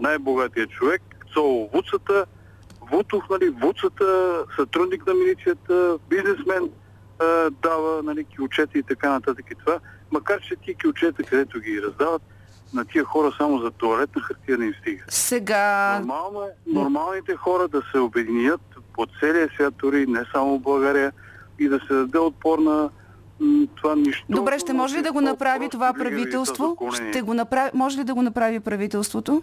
[0.00, 1.02] най-богатият човек,
[1.34, 2.26] Цоло Вуцата,
[2.92, 6.70] Вутов, нали, Вуцата, сътрудник на милицията, бизнесмен,
[7.18, 9.78] а, дава нали, килчета и така нататък и това.
[10.10, 12.22] Макар, че тия килчета, където ги раздават,
[12.74, 15.04] на тия хора само за туалетна хартия не им стига.
[15.08, 15.98] Сега...
[15.98, 18.60] Нормално е нормалните хора да се обединят
[18.94, 21.12] по целия свят, дори не само в България,
[21.58, 22.90] и да се даде отпор на
[23.74, 24.26] това нищо.
[24.28, 26.76] Добре, ще може ли да го направи това правителство?
[26.94, 29.42] Ще го направи, може ли да го направи правителството?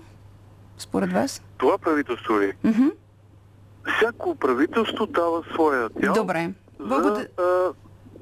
[0.78, 1.41] Според вас?
[1.57, 2.53] Това правителство ли?
[2.65, 2.91] Mm-hmm.
[3.97, 6.13] Всяко правителство дава своя дял.
[6.13, 6.53] Добре.
[6.80, 7.28] Благодаря.
[7.38, 7.73] За,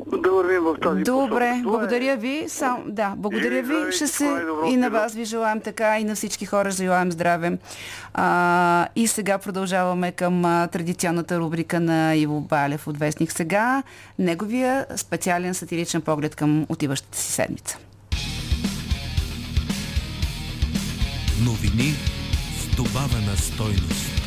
[0.08, 1.70] да вървим в тази Добре, посока.
[1.70, 2.46] благодаря ви.
[2.48, 3.92] Сам, да, благодаря ви.
[3.92, 7.58] Ще се и на вас ви желаем така, и на всички хора желаем здраве.
[8.14, 13.32] А, и сега продължаваме към а, традиционната рубрика на Иво Балев от Вестник.
[13.32, 13.84] Сега
[14.20, 17.78] неговия специален сатиричен поглед към отиващата си седмица.
[21.46, 21.94] Новини
[22.60, 24.23] с добавена стойност.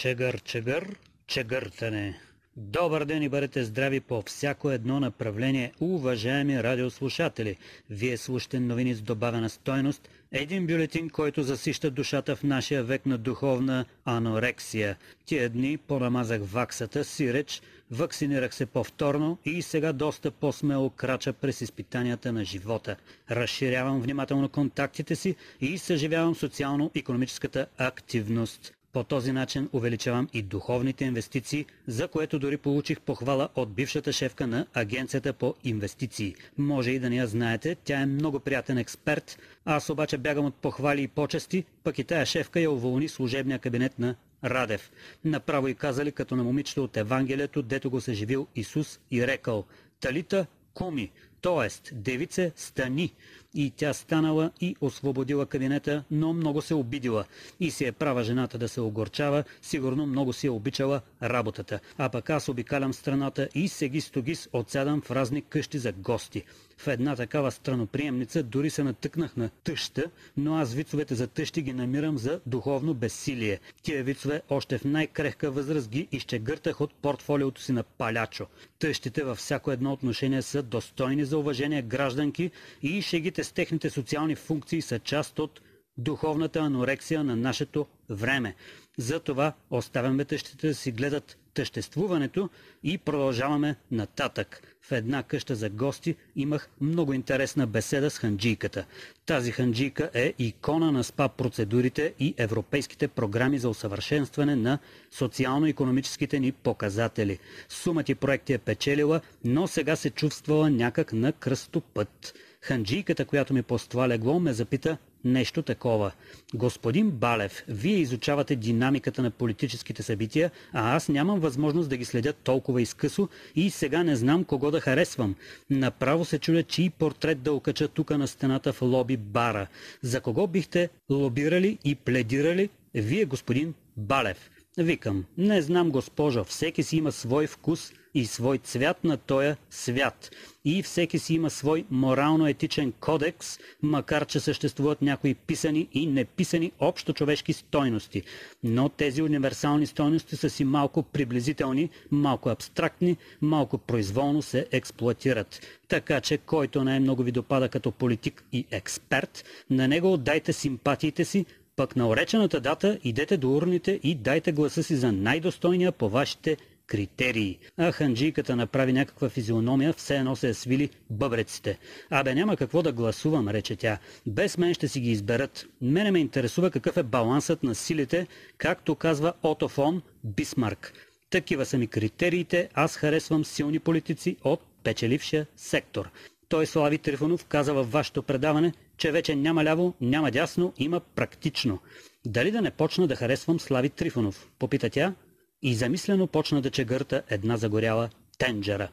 [0.00, 0.96] Чегър, чегър,
[1.26, 2.20] чегъртане.
[2.56, 7.56] Добър ден и бъдете здрави по всяко едно направление, уважаеми радиослушатели.
[7.90, 13.18] Вие слушате новини с добавена стойност, един бюлетин, който засища душата в нашия век на
[13.18, 14.96] духовна анорексия.
[15.24, 22.32] Тия дни понамазах ваксата, сиреч, вакцинирах се повторно и сега доста по-смело крача през изпитанията
[22.32, 22.96] на живота.
[23.30, 28.72] Разширявам внимателно контактите си и съживявам социално-економическата активност.
[28.92, 34.46] По този начин увеличавам и духовните инвестиции, за което дори получих похвала от бившата шефка
[34.46, 36.34] на Агенцията по инвестиции.
[36.58, 40.54] Може и да не я знаете, тя е много приятен експерт, аз обаче бягам от
[40.54, 44.14] похвали и почести, пък и тая шефка я уволни служебния кабинет на
[44.44, 44.90] Радев.
[45.24, 49.64] Направо и казали като на момичето от Евангелието, дето го съживил Исус и рекал
[50.00, 51.10] «Талита куми»,
[51.42, 51.94] т.е.
[51.94, 53.12] девице стани.
[53.54, 57.24] И тя станала и освободила кабинета, но много се обидила.
[57.60, 61.80] И си е права жената да се огорчава, сигурно много си е обичала работата.
[61.98, 66.44] А пък аз обикалям страната и сегис-тогис отсядам в разни къщи за гости.
[66.76, 70.04] В една такава страноприемница дори се натъкнах на тъща,
[70.36, 73.60] но аз вицовете за тъщи ги намирам за духовно безсилие.
[73.82, 78.46] Тия вицове още в най-крехка възраст ги изчегъртах от портфолиото си на палячо.
[78.78, 82.50] Тъщите във всяко едно отношение са достойни за уважение гражданки
[82.82, 85.60] и шегите с техните социални функции са част от
[85.98, 88.54] духовната анорексия на нашето време.
[88.98, 92.48] Затова оставяме тъщите да си гледат тъществуването
[92.82, 94.62] и продължаваме нататък.
[94.82, 98.84] В една къща за гости имах много интересна беседа с ханджийката.
[99.26, 104.78] Тази ханджийка е икона на СПА процедурите и европейските програми за усъвършенстване на
[105.10, 107.38] социално-економическите ни показатели.
[107.68, 112.34] Сумата и проекти е печелила, но сега се чувствала някак на кръстопът.
[112.62, 116.12] Ханджийката, която ми по това легло, ме запита нещо такова.
[116.54, 122.32] Господин Балев, вие изучавате динамиката на политическите събития, а аз нямам възможност да ги следя
[122.32, 125.34] толкова изкъсо и сега не знам кого да харесвам.
[125.70, 129.66] Направо се чудя, чий портрет да окача тука на стената в лоби бара.
[130.02, 134.50] За кого бихте лобирали и пледирали вие, господин Балев?
[134.78, 140.30] Викам, не знам, госпожо, всеки си има свой вкус и свой цвят на тоя свят.
[140.64, 147.12] И всеки си има свой морално-етичен кодекс, макар че съществуват някои писани и неписани общо
[147.12, 148.22] човешки стойности.
[148.64, 155.60] Но тези универсални стойности са си малко приблизителни, малко абстрактни, малко произволно се експлуатират.
[155.88, 161.46] Така че, който най-много ви допада като политик и експерт, на него отдайте симпатиите си,
[161.76, 166.56] пък на уречената дата идете до урните и дайте гласа си за най-достойния по вашите
[166.90, 167.58] критерии.
[167.76, 171.78] А ханджийката направи някаква физиономия, все едно се е свили бъбреците.
[172.10, 173.98] Абе няма какво да гласувам, рече тя.
[174.26, 175.66] Без мен ще си ги изберат.
[175.80, 178.26] Мене ме интересува какъв е балансът на силите,
[178.58, 180.92] както казва Отофон Бисмарк.
[181.30, 186.10] Такива са ми критериите, аз харесвам силни политици от печелившия сектор.
[186.48, 191.78] Той Слави Трифонов каза във вашето предаване, че вече няма ляво, няма дясно, има практично.
[192.26, 194.48] Дали да не почна да харесвам Слави Трифонов?
[194.58, 195.14] Попита тя
[195.62, 198.08] и замислено почна да чегърта една загоряла
[198.38, 198.88] тенджера.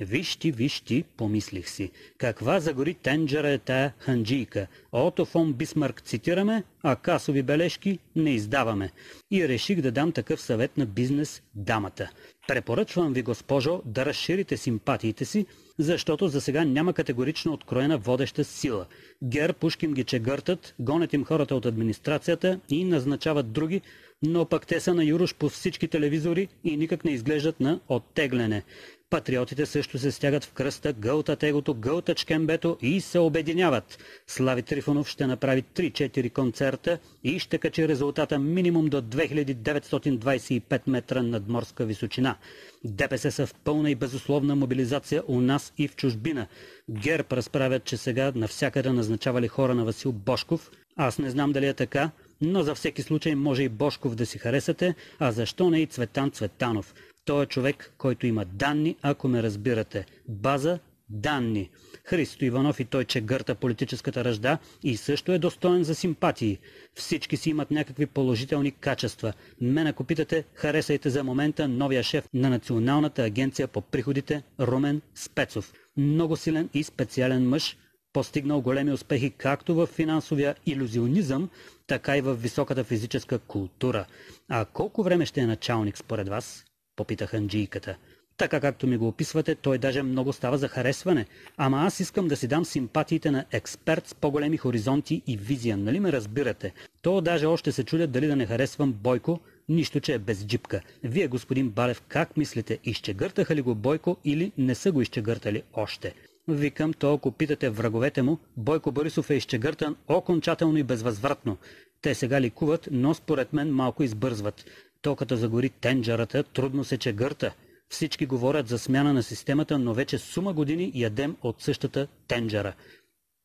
[0.00, 1.90] Виж ти, виж ти, помислих си.
[2.18, 4.66] Каква загори тенджера е тая ханджийка?
[4.92, 8.90] Ото фон Бисмарк цитираме, а касови бележки не издаваме.
[9.30, 12.10] И реших да дам такъв съвет на бизнес дамата.
[12.48, 15.46] Препоръчвам ви, госпожо, да разширите симпатиите си,
[15.78, 18.86] защото за сега няма категорично откроена водеща сила.
[19.24, 23.80] Гер Пушкин ги чегъртат, гонят им хората от администрацията и назначават други,
[24.22, 28.62] но пък те са на Юруш по всички телевизори и никак не изглеждат на оттегляне.
[29.10, 33.98] Патриотите също се стягат в кръста, гълта тегото, гълта чкембето и се обединяват.
[34.26, 41.86] Слави Трифонов ще направи 3-4 концерта и ще качи резултата минимум до 2925 метра надморска
[41.86, 42.36] височина.
[42.84, 46.46] ДПС са в пълна и безусловна мобилизация у нас и в чужбина.
[46.90, 50.70] ГЕРБ разправят, че сега навсякъде назначавали хора на Васил Бошков.
[50.96, 52.10] Аз не знам дали е така,
[52.40, 56.30] но за всеки случай може и Бошков да си харесате, а защо не и Цветан
[56.30, 56.94] Цветанов.
[57.24, 60.06] Той е човек, който има данни, ако ме разбирате.
[60.28, 60.78] База
[61.10, 61.70] данни.
[62.04, 66.58] Христо Иванов и той, че гърта политическата ръжда и също е достоен за симпатии.
[66.94, 69.32] Всички си имат някакви положителни качества.
[69.60, 75.72] Мен ако питате, харесайте за момента новия шеф на Националната агенция по приходите Румен Спецов.
[75.96, 77.76] Много силен и специален мъж,
[78.18, 81.48] постигнал големи успехи както в финансовия иллюзионизъм,
[81.86, 84.06] така и в високата физическа култура.
[84.48, 86.64] А колко време ще е началник според вас?
[86.96, 87.96] попита ханджийката.
[88.36, 91.26] Така както ми го описвате, той даже много става за харесване.
[91.56, 96.00] Ама аз искам да си дам симпатиите на експерт с по-големи хоризонти и визия, нали
[96.00, 96.72] ме разбирате?
[97.02, 100.80] То даже още се чудят дали да не харесвам Бойко, нищо, че е без джипка.
[101.04, 106.14] Вие, господин Балев, как мислите, изчегъртаха ли го Бойко или не са го изчегъртали още?
[106.48, 111.56] Викам, то ако питате враговете му, Бойко Борисов е изчегъртан окончателно и безвъзвратно.
[112.02, 114.64] Те сега ликуват, но според мен малко избързват.
[115.02, 117.54] То като загори тенджарата, трудно се чегърта.
[117.88, 122.74] Всички говорят за смяна на системата, но вече сума години ядем от същата тенджара.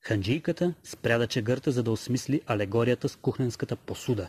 [0.01, 4.27] Ханджийката спря да чегърта, за да осмисли алегорията с кухненската посуда.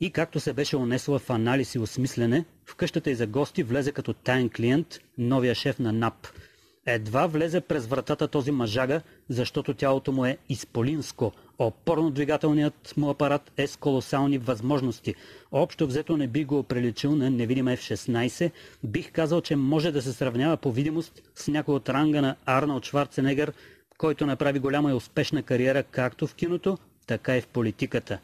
[0.00, 3.92] И както се беше унесла в анализ и осмислене, в къщата и за гости влезе
[3.92, 6.28] като таен клиент новия шеф на НАП–
[6.86, 11.32] едва влезе през вратата този мъжага, защото тялото му е изполинско.
[11.58, 15.14] Опорно-двигателният му апарат е с колосални възможности.
[15.52, 18.50] Общо взето не би го приличил на невидим F-16.
[18.84, 22.86] Бих казал, че може да се сравнява по видимост с някой от ранга на Арнолд
[22.86, 23.52] Шварценегър,
[23.98, 28.18] който направи голяма и успешна кариера както в киното, така и в политиката.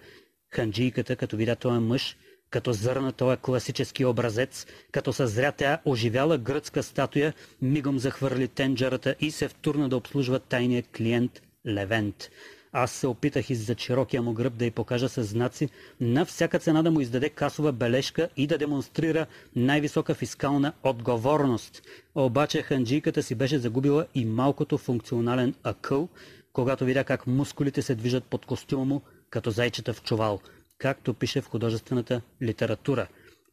[0.51, 2.17] Ханджийката, като видя този мъж,
[2.51, 7.33] като зърна този класически образец, като съзря тя оживяла гръцка статуя,
[7.63, 12.31] мигом захвърли тенджерата и се втурна да обслужва тайния клиент Левент.
[12.73, 15.69] Аз се опитах из-за широкия му гръб да й покажа с знаци,
[16.01, 19.27] на всяка цена да му издаде касова бележка и да демонстрира
[19.57, 21.83] най-висока фискална отговорност.
[22.15, 26.09] Обаче ханджийката си беше загубила и малкото функционален акъл,
[26.53, 30.41] когато видя как мускулите се движат под костюма му, като зайчета в чувал–
[30.79, 33.07] както пише в художествената литература.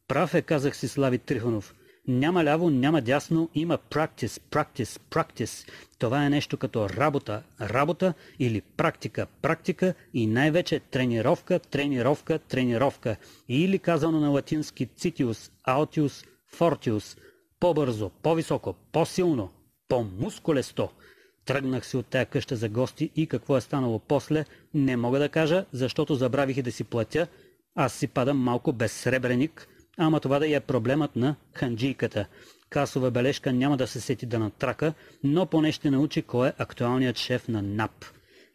[0.08, 1.76] Прав е, казах си Слави Трифонов.
[2.08, 5.66] Няма ляво, няма дясно, има практис, практис, практис.
[6.00, 13.16] Това е нещо като работа, работа или практика, практика и най-вече тренировка, тренировка, тренировка.
[13.50, 17.18] Или казано на латински цитиус, аутиус, фортиус.
[17.60, 19.50] По-бързо, по-високо, по-силно,
[19.88, 20.90] по-мускулесто–
[21.46, 25.30] Тръгнах си от тая къща за гости и какво е станало после, не мога да
[25.30, 27.28] кажа, защото забравих и да си платя.
[27.76, 29.68] Аз си падам малко без сребреник,
[29.98, 32.26] ама това да е проблемът на ханджийката.
[32.70, 37.18] Касова бележка няма да се сети да натрака, но поне ще научи кой е актуалният
[37.18, 38.06] шеф на НАП.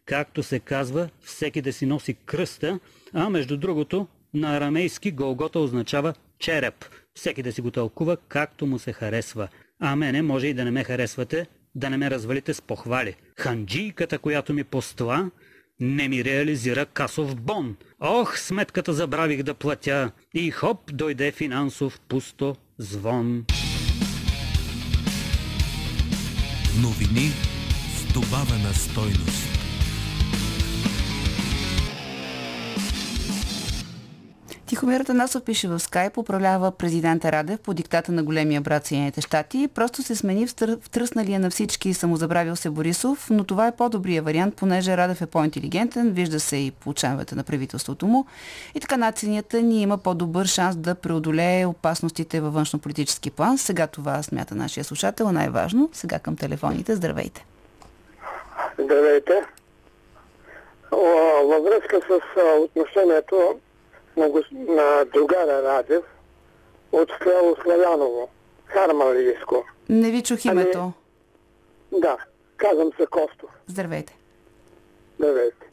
[0.07, 2.81] Както се казва, всеки да си носи кръста,
[3.13, 6.85] а между другото, на арамейски Голгота означава череп.
[7.15, 9.49] Всеки да си го тълкува както му се харесва.
[9.81, 11.47] А мене може и да не ме харесвате,
[11.79, 13.15] да не ме развалите с похвали.
[13.37, 15.31] Ханджийката, която ми постла,
[15.81, 17.77] не ми реализира касов бон.
[18.01, 20.11] Ох, сметката забравих да платя.
[20.35, 23.45] И хоп, дойде финансов пусто звон.
[26.83, 27.31] Новини
[27.97, 29.48] с добавена стойност.
[34.69, 39.69] Тихомир Танасов пише в скайп, управлява президента Радев по диктата на големия брат Съединените щати.
[39.75, 40.51] Просто се смени в
[40.83, 46.11] втръсналия на всички самозабравил се Борисов, но това е по-добрия вариант, понеже Радев е по-интелигентен,
[46.11, 48.27] вижда се и получаването на правителството му.
[48.75, 53.59] И така нацията ни има по-добър шанс да преодолее опасностите във външно-политически план.
[53.59, 55.91] Сега това смята нашия слушател най-важно.
[55.93, 56.95] Сега към телефоните.
[56.95, 57.47] Здравейте!
[58.79, 59.33] Здравейте!
[61.45, 63.59] Във връзка с отношението
[64.19, 64.45] на, гос...
[64.53, 66.05] на другара Радев
[66.93, 68.29] от Стрело Славяново,
[68.67, 69.65] Хармалийско.
[69.89, 70.79] Не ви чух ами, името.
[70.79, 72.17] Ами, да,
[72.57, 73.51] казвам се Костов.
[73.67, 74.17] Здравейте.
[75.19, 75.67] Здравейте.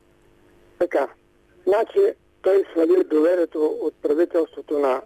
[0.79, 1.07] Така,
[1.67, 1.99] значи
[2.41, 5.01] той свали доверието от правителството на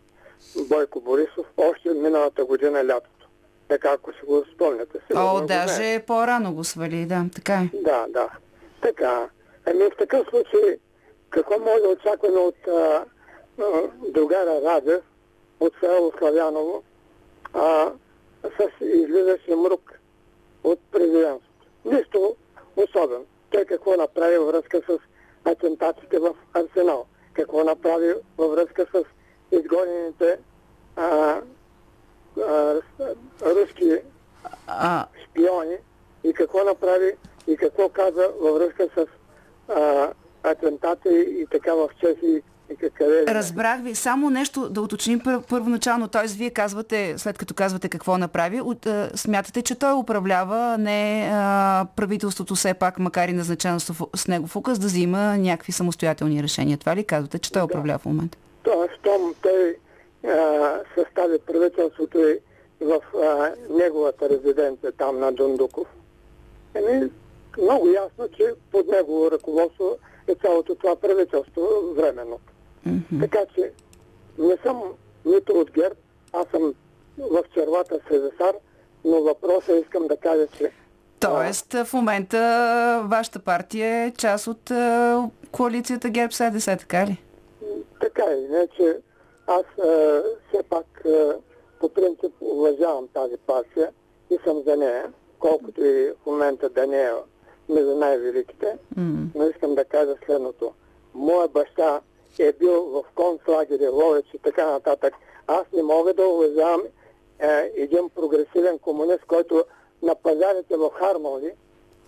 [0.70, 3.28] Бойко Борисов още миналата година лятото.
[3.68, 4.98] Така, ако си го спомняте.
[5.16, 7.70] О, даже по-рано го свали, да, така е.
[7.74, 8.30] Да, да.
[8.82, 9.30] Така.
[9.66, 10.78] Ами в такъв случай,
[11.30, 13.06] какво може да очакваме от а,
[14.10, 15.04] другара Радев
[15.60, 16.84] от село Славяново
[17.54, 17.92] а,
[18.44, 20.00] с излизаше мрук
[20.64, 21.68] от президентството.
[21.86, 22.36] Нищо
[22.76, 23.26] особено.
[23.52, 24.98] Той какво направи във връзка с
[25.52, 27.06] атентатите в Арсенал?
[27.34, 29.04] Какво направи във връзка с
[29.56, 30.40] изгонените
[30.96, 31.42] а,
[32.48, 32.82] а,
[33.42, 33.98] руски
[35.24, 35.78] шпиони
[36.24, 37.16] и какво направи
[37.48, 39.08] и какво каза във връзка с
[39.72, 42.42] а, атентати и така в Чехия
[42.76, 43.96] къде Разбрах ви.
[43.96, 46.08] Само нещо да уточним пър- първоначално.
[46.08, 46.28] Т.е.
[46.28, 51.86] вие казвате, след като казвате какво направи, от, а, смятате, че той управлява, не а,
[51.96, 56.78] правителството все пак, макар и назначено с, него в указ, да взима някакви самостоятелни решения.
[56.78, 57.66] Това ли казвате, че той да.
[57.66, 58.38] управлява в момента?
[58.64, 59.76] Тоест, щом той
[60.26, 62.40] а, състави правителството и
[62.82, 65.88] в а, неговата резиденция там на Дундуков,
[66.74, 67.10] еми,
[67.62, 69.98] много ясно, че под негово ръководство
[70.28, 71.62] е цялото това правителство
[71.96, 72.40] временно.
[72.88, 73.22] Mm-hmm.
[73.22, 73.72] Така че
[74.38, 74.82] не съм
[75.26, 75.96] нито от ГЕРБ,
[76.34, 76.74] аз съм
[77.18, 78.56] в червата Сезесар,
[79.06, 80.72] но въпроса искам да кажа, че...
[81.20, 82.38] Тоест, в момента
[83.06, 84.72] вашата партия е част от
[85.52, 87.24] коалицията ГЕРБ СДС, така ли?
[88.02, 88.98] Така е, не, че
[89.48, 91.36] аз uh, все пак uh,
[91.80, 93.90] по принцип уважавам тази партия
[94.30, 95.06] и съм за нея,
[95.40, 97.12] колкото и в момента да не е
[97.70, 99.26] между най-великите, mm.
[99.36, 100.74] но искам да кажа следното.
[101.14, 102.02] Моя баща
[102.40, 105.14] е бил в концлагере, Ловеч и така нататък.
[105.48, 106.82] Аз не мога да уважавам
[107.40, 109.66] е, един прогресивен комунист, който
[110.02, 111.50] на пазарите в Хармони,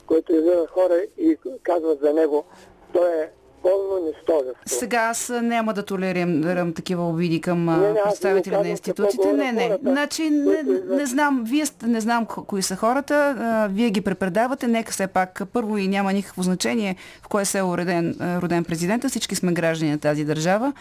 [0.07, 2.45] който излизат хора и казват за него,
[2.93, 3.29] той е
[3.63, 4.61] пълно нищожество.
[4.65, 9.33] Сега аз няма да толерирам такива обиди към не, не, представители на институциите.
[9.33, 9.77] Не, не.
[9.81, 14.91] Значи, не, не, знам, вие не знам кои са хората, а, вие ги препредавате, нека
[14.91, 19.35] все пак първо и няма никакво значение в кое се е роден, роден президента, всички
[19.35, 20.73] сме граждани на тази държава.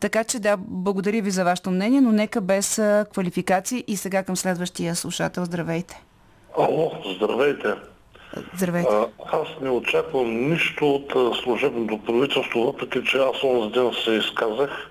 [0.00, 2.80] Така че да, благодаря ви за вашето мнение, но нека без
[3.12, 5.44] квалификации и сега към следващия слушател.
[5.44, 6.02] Здравейте.
[6.58, 7.91] Ало, здравейте.
[8.56, 8.88] Здравейте.
[8.92, 14.88] А, аз не очаквам нищо от служебното правителство, въпреки че аз онзи ден се изказах.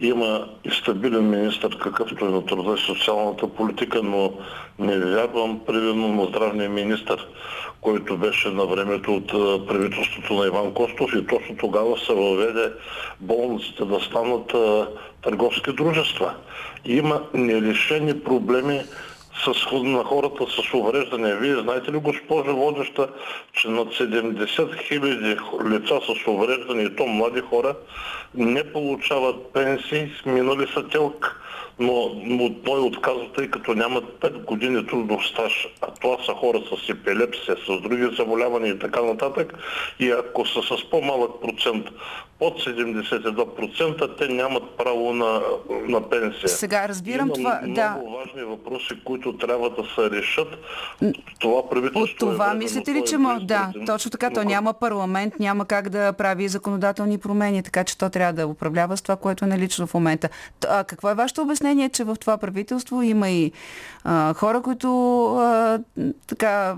[0.00, 4.32] Има и стабилен министр, какъвто е на труда и социалната политика, но
[4.78, 7.16] не вярвам примерно на здравния министр,
[7.80, 9.26] който беше на времето от
[9.66, 12.72] правителството на Иван Костов и точно тогава се въведе
[13.20, 14.54] болниците да станат
[15.22, 16.34] търговски дружества.
[16.84, 18.80] Има нерешени проблеми
[19.44, 21.36] с, на хората с увреждания.
[21.36, 23.08] Вие знаете ли, госпожа водеща,
[23.52, 25.36] че над 70 хиляди
[25.70, 27.74] лица с увреждания, и то млади хора,
[28.34, 31.40] не получават пенсии, минали са телк
[31.78, 36.60] но, но той отказва, тъй като нямат 5 години трудов стаж, а това са хора
[36.60, 39.54] с епилепсия, с други заболявания и така нататък.
[40.00, 41.86] И ако са с по-малък процент,
[42.38, 45.40] под 72%, те нямат право на,
[45.88, 46.48] на пенсия.
[46.48, 47.60] Сега разбирам Има това.
[47.62, 48.18] много да.
[48.18, 50.48] важни въпроси, които трябва да се решат.
[51.40, 53.40] Това правителство От това е мислите ли, че ма...
[53.42, 54.30] Да, точно така.
[54.30, 58.96] То няма парламент, няма как да прави законодателни промени, така че то трябва да управлява
[58.96, 60.28] с това, което е налично в момента.
[60.68, 61.64] А какво е вашето обяснение?
[61.64, 63.52] обяснение, че в това правителство има и
[64.04, 64.88] а, хора, които
[65.36, 65.78] а,
[66.26, 66.76] така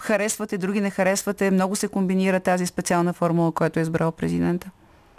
[0.00, 1.50] харесвате, други не харесвате.
[1.50, 4.70] Много се комбинира тази специална формула, която е избрал президента.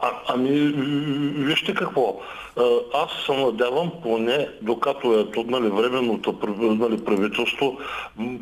[0.02, 0.50] А, ами,
[1.46, 2.22] вижте какво.
[2.94, 7.78] Аз се надявам поне, докато е нали, временното нали, правителство,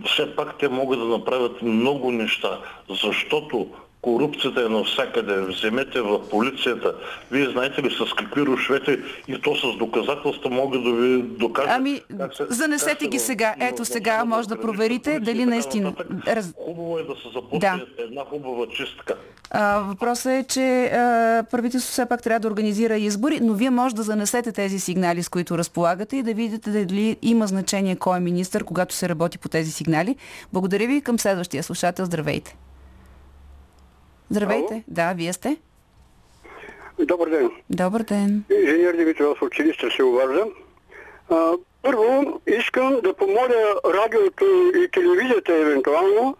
[0.05, 3.67] все пак те могат да направят много неща, защото
[4.01, 5.41] корупцията е навсякъде.
[5.41, 6.93] Вземете в полицията.
[7.31, 11.71] Вие знаете ли с какви рушвете и то с доказателства могат да ви докажат.
[11.73, 12.01] Ами,
[12.33, 13.55] се, занесете ги сега.
[13.59, 15.93] Ето сега може да проверите дали наистина...
[16.27, 16.53] Раз...
[16.65, 18.03] Хубаво е да се започне да.
[18.03, 19.15] една хубава чистка.
[19.81, 20.89] Въпросът е, че
[21.51, 25.29] правителството все пак трябва да организира избори, но вие може да занесете тези сигнали, с
[25.29, 29.49] които разполагате и да видите дали има значение кой е министър, когато се работи по
[29.49, 30.15] тези сигнали.
[30.53, 32.05] Благодаря ви към следващия слушател.
[32.05, 32.57] Здравейте!
[34.29, 34.73] Здравейте.
[34.73, 34.83] Ало?
[34.87, 35.57] Да, вие сте.
[36.99, 37.51] Добър ден.
[37.69, 38.43] Добър ден.
[38.61, 40.43] Инженер Димитров училище се обажда.
[41.81, 44.45] Първо искам да помоля радиото
[44.75, 46.37] и телевизията евентуално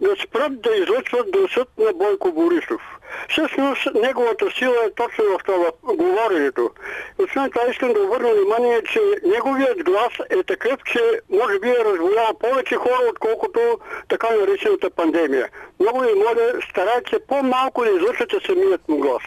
[0.00, 2.80] да спрат да излъчват гласът на Бойко Борисов.
[3.28, 6.70] Всъщност неговата сила е точно в това говоренето.
[7.18, 11.84] Освен това искам да обърна внимание, че неговият глас е такъв, че може би е
[11.84, 13.78] разволял повече хора, отколкото
[14.08, 15.48] така наречената пандемия.
[15.80, 19.22] Много ви моля, старайте по-малко да излъчвате самият му глас.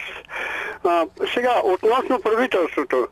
[0.84, 3.08] А, сега, относно правителството.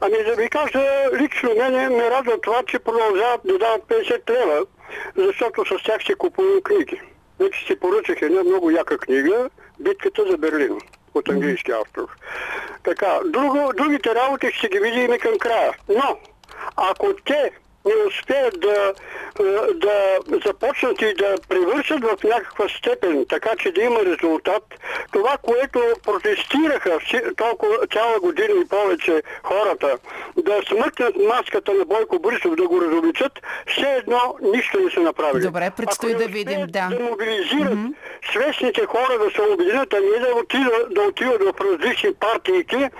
[0.00, 4.66] Ами да ви кажа, лично мене ме радва това, че продължават да дават 50 лева,
[5.16, 7.00] защото с тях ще купувам книги.
[7.38, 10.78] Вече си поръчах една много яка книга, Битката за Берлин.
[11.14, 12.08] от английски автор.
[12.84, 15.72] Така, друго, другите работи ще ги видим към края.
[15.88, 16.18] Но,
[16.76, 17.50] ако те
[17.84, 18.92] не успеят да,
[19.40, 24.62] е, да започнат и да превършат в някаква степен, така че да има резултат,
[25.12, 26.98] това, което протестираха
[27.36, 29.98] толкова цяла година и повече хората,
[30.36, 33.32] да смъкнат маската на Бойко Борисов, да го разобличат,
[33.66, 35.42] все едно нищо не са направили.
[35.42, 36.88] Добре, предстои да видим, да.
[36.90, 37.94] да мобилизират mm-hmm.
[38.32, 42.84] свестните хора да се обединят, а не да отидат, да отиват в различни партии, е,
[42.84, 42.90] е,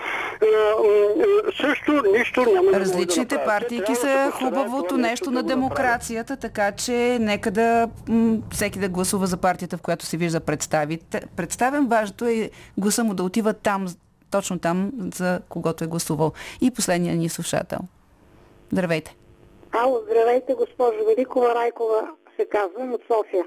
[1.61, 7.51] също нищо няма Различните да партии са хубаво първото нещо на демокрацията, така че нека
[7.51, 10.39] да м- всеки да гласува за партията, в която се вижда
[11.35, 11.87] представен.
[11.87, 13.87] Важното е гласа му да отива там,
[14.31, 16.31] точно там, за когото е гласувал.
[16.61, 17.79] И последния ни слушател.
[18.71, 19.15] Здравейте.
[19.71, 22.07] Ало, здравейте, госпожо Великова Райкова,
[22.39, 23.45] се казвам от София.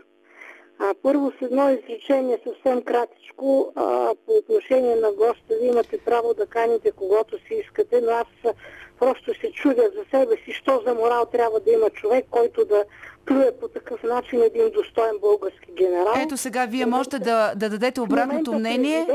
[0.79, 3.83] А, първо с едно изречение съвсем кратичко а,
[4.27, 5.55] по отношение на госта.
[5.63, 8.55] Ви имате право да каните когото си искате, но аз
[8.99, 12.85] просто се чудя за себе си, що за морал трябва да има човек, който да
[13.27, 16.15] плюе по такъв начин един достоен български генерал.
[16.17, 19.07] Ето сега вие можете да, да дадете обратното мнение.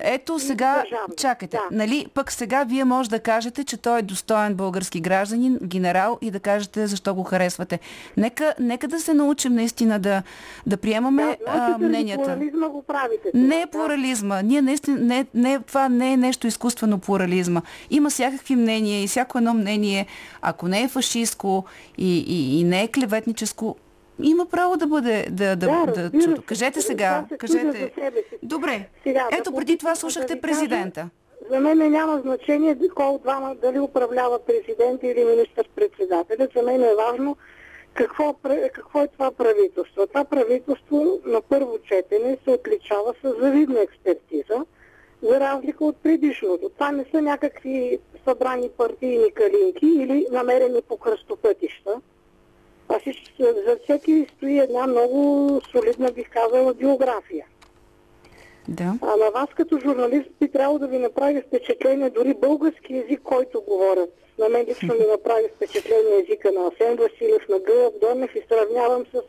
[0.00, 0.84] Ето сега,
[1.16, 1.76] чакайте, да.
[1.76, 6.30] нали, пък сега вие може да кажете, че той е достоен български гражданин, генерал и
[6.30, 7.80] да кажете защо го харесвате.
[8.16, 10.22] Нека, нека да се научим наистина да,
[10.66, 12.24] да приемаме да, а, мненията.
[12.24, 13.30] Плурализма го правите.
[13.34, 14.42] Не е плурализма.
[14.42, 17.62] Ние наистина, не, не, това не е нещо изкуствено плурализма.
[17.90, 20.06] Има всякакви мнения и всяко едно мнение,
[20.42, 21.64] ако не е фашистско
[21.98, 23.53] и, и, и не е клеветническо,
[24.22, 26.42] има право да бъде да, да, да, да чуто.
[26.46, 27.92] Кажете сега, кажете.
[28.42, 28.88] Добре.
[29.02, 31.10] Сега, Ето да преди това слушахте да президента.
[31.50, 36.48] За мен няма значение кой от двама дали управлява президент или министър-председателя.
[36.56, 37.36] За мен е важно
[37.94, 38.34] какво,
[38.72, 40.06] какво е това правителство.
[40.06, 44.64] Това правителство на първо четене се отличава с завидна експертиза,
[45.22, 46.68] за разлика от предишното.
[46.68, 52.00] Това не са някакви събрани партийни калинки или намерени по кръстопътища
[52.88, 52.98] а
[53.38, 57.46] за всеки стои една много солидна, бих казала, биография.
[58.68, 58.94] Да.
[59.02, 63.62] А на вас като журналист би трябвало да ви направи впечатление дори български език, който
[63.62, 64.10] говорят.
[64.38, 69.04] На мен лично ми направи впечатление езика на Асен Василев, на Гълъб Донев и сравнявам
[69.14, 69.22] с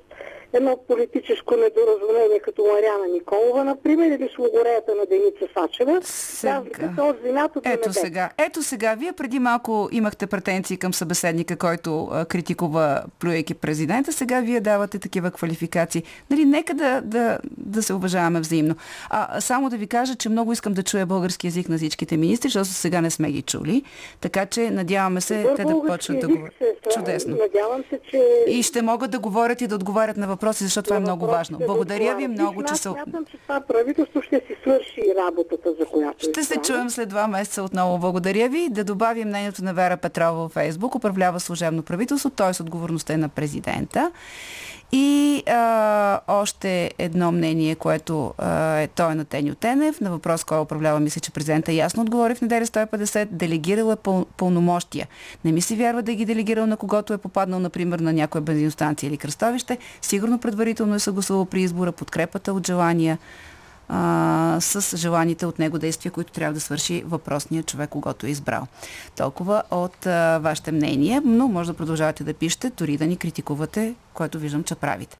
[0.53, 5.99] едно политическо недоразумение като Мариана Николова, например, или с логореята на Деница Сачева.
[6.03, 6.63] Сега.
[6.97, 8.29] От земята Ето сега.
[8.37, 8.95] Ето сега.
[8.95, 14.13] Вие преди малко имахте претенции към събеседника, който а, критикува плюейки президента.
[14.13, 16.03] Сега вие давате такива квалификации.
[16.29, 18.75] Нали, нека да, да, да се уважаваме взаимно.
[19.09, 22.49] А, само да ви кажа, че много искам да чуя български язик на всичките министри,
[22.49, 23.83] защото сега не сме ги чули.
[24.21, 26.53] Така че надяваме се Добър те да почнат да говорят.
[26.93, 27.35] Чудесно.
[27.35, 28.23] Надявам се, че...
[28.47, 31.57] И ще могат да говорят и да отговарят на въпроси, защото това е много важно.
[31.57, 32.89] Благодаря ви много, че се...
[32.89, 37.27] Смятам, че това правителство ще си свърши работата, за която Ще се чуем след два
[37.27, 37.97] месеца отново.
[37.97, 38.69] Благодаря ви.
[38.69, 40.95] Да добавим мнението на Вера Петрова във Фейсбук.
[40.95, 42.61] Управлява служебно правителство, т.е.
[42.61, 44.11] отговорността е на президента.
[44.97, 50.01] И а, още едно мнение, което а, е той на Теню Тенев.
[50.01, 53.25] На въпрос, кой управлява, мисля, че президента ясно отговори в неделя 150.
[53.25, 55.07] Делегирала е пъл, пълномощия.
[55.45, 59.07] Не ми се вярва да ги делегирал на когото е попаднал, например, на някоя бензиностанция
[59.07, 59.77] или кръстовище.
[60.01, 63.17] Сигурно предварително е съгласувал при избора подкрепата от желания
[63.89, 68.67] а, с желаните от него действия, които трябва да свърши въпросният човек, когато е избрал.
[69.17, 73.95] Толкова от а, вашите мнения, но може да продължавате да пишете, дори да ни критикувате,
[74.13, 75.17] което виждам, че правите.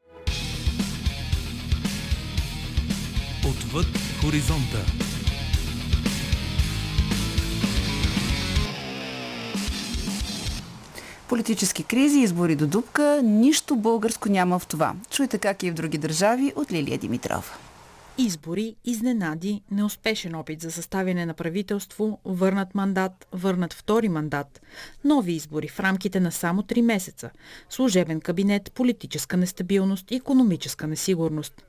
[3.50, 3.88] Отвъд
[4.22, 4.86] хоризонта.
[11.28, 14.94] Политически кризи, избори до дупка, нищо българско няма в това.
[15.10, 17.44] Чуйте как и в други държави от Лилия Димитрова.
[18.18, 24.62] Избори, изненади, неуспешен опит за съставяне на правителство, върнат мандат, върнат втори мандат,
[25.04, 27.30] нови избори в рамките на само 3 месеца,
[27.70, 31.66] служебен кабинет, политическа нестабилност, економическа несигурност.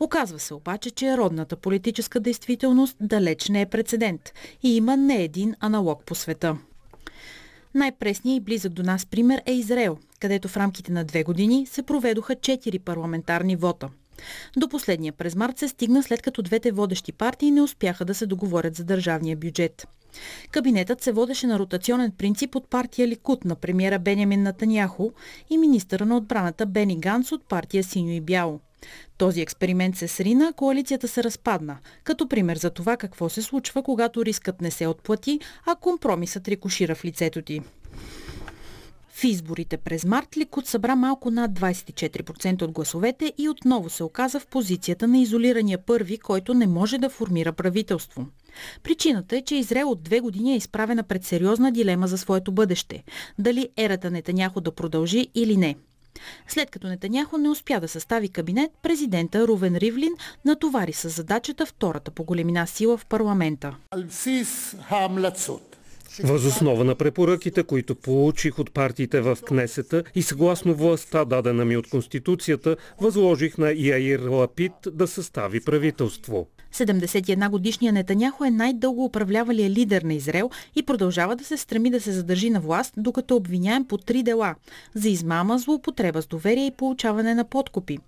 [0.00, 4.32] Оказва се обаче, че родната политическа действителност далеч не е прецедент
[4.62, 6.56] и има не един аналог по света.
[7.74, 11.82] Най-пресният и близък до нас пример е Израел, където в рамките на две години се
[11.82, 13.88] проведоха четири парламентарни вота–
[14.56, 18.26] до последния през март се стигна след като двете водещи партии не успяха да се
[18.26, 19.88] договорят за държавния бюджет.
[20.50, 25.12] Кабинетът се водеше на ротационен принцип от партия Ликут на премиера Бенямин Натаняхо
[25.50, 28.60] и министъра на отбраната Бени Ганс от партия Синьо и Бяло.
[29.18, 34.24] Този експеримент се срина, коалицията се разпадна, като пример за това какво се случва, когато
[34.24, 37.60] рискът не се отплати, а компромисът рикошира в лицето ти.
[39.18, 44.40] В изборите през март Ликут събра малко над 24% от гласовете и отново се оказа
[44.40, 48.26] в позицията на изолирания първи, който не може да формира правителство.
[48.82, 53.04] Причината е, че Израел от две години е изправена пред сериозна дилема за своето бъдеще.
[53.38, 55.76] Дали ерата Нетаняхо да продължи или не.
[56.48, 60.12] След като Нетаняхо не успя да състави кабинет, президента Рувен Ривлин
[60.44, 63.76] натовари с задачата втората по големина сила в парламента.
[66.24, 71.90] Възоснова на препоръките, които получих от партиите в Кнесета и съгласно властта, дадена ми от
[71.90, 76.46] Конституцията, възложих на Яир Лапит да състави правителство.
[76.74, 82.00] 71 годишният Нетаняхо е най-дълго управлявалия лидер на Израел и продължава да се стреми да
[82.00, 84.54] се задържи на власт, докато обвиняем по три дела–
[84.94, 87.98] за измама, злоупотреба с доверие и получаване на подкупи.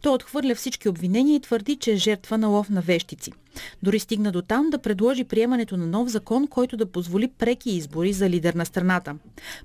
[0.00, 3.32] Той отхвърля всички обвинения и твърди, че е жертва на лов на вещици.
[3.82, 8.12] Дори стигна до там да предложи приемането на нов закон, който да позволи преки избори
[8.12, 9.16] за лидер на страната.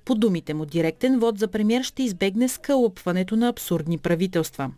[0.05, 4.71] По думите му, директен вод за премьер ще избегне скълъпването на абсурдни правителства.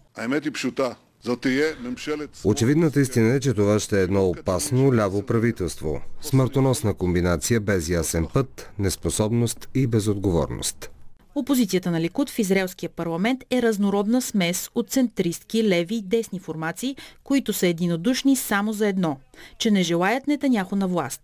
[2.43, 6.01] Очевидната истина е, че това ще е едно опасно ляво правителство.
[6.21, 10.89] Смъртоносна комбинация без ясен път, неспособност и безотговорност.
[11.36, 16.95] Опозицията на Ликуд в израелския парламент е разнородна смес от центристки, леви и десни формации,
[17.23, 19.19] които са единодушни само за едно–
[19.57, 21.21] че не желаят Нетаняхо на власт.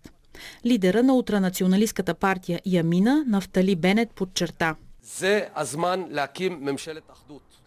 [0.66, 4.76] Лидера на ултранационалистката партия Ямина, Нафтали Бенет, подчерта–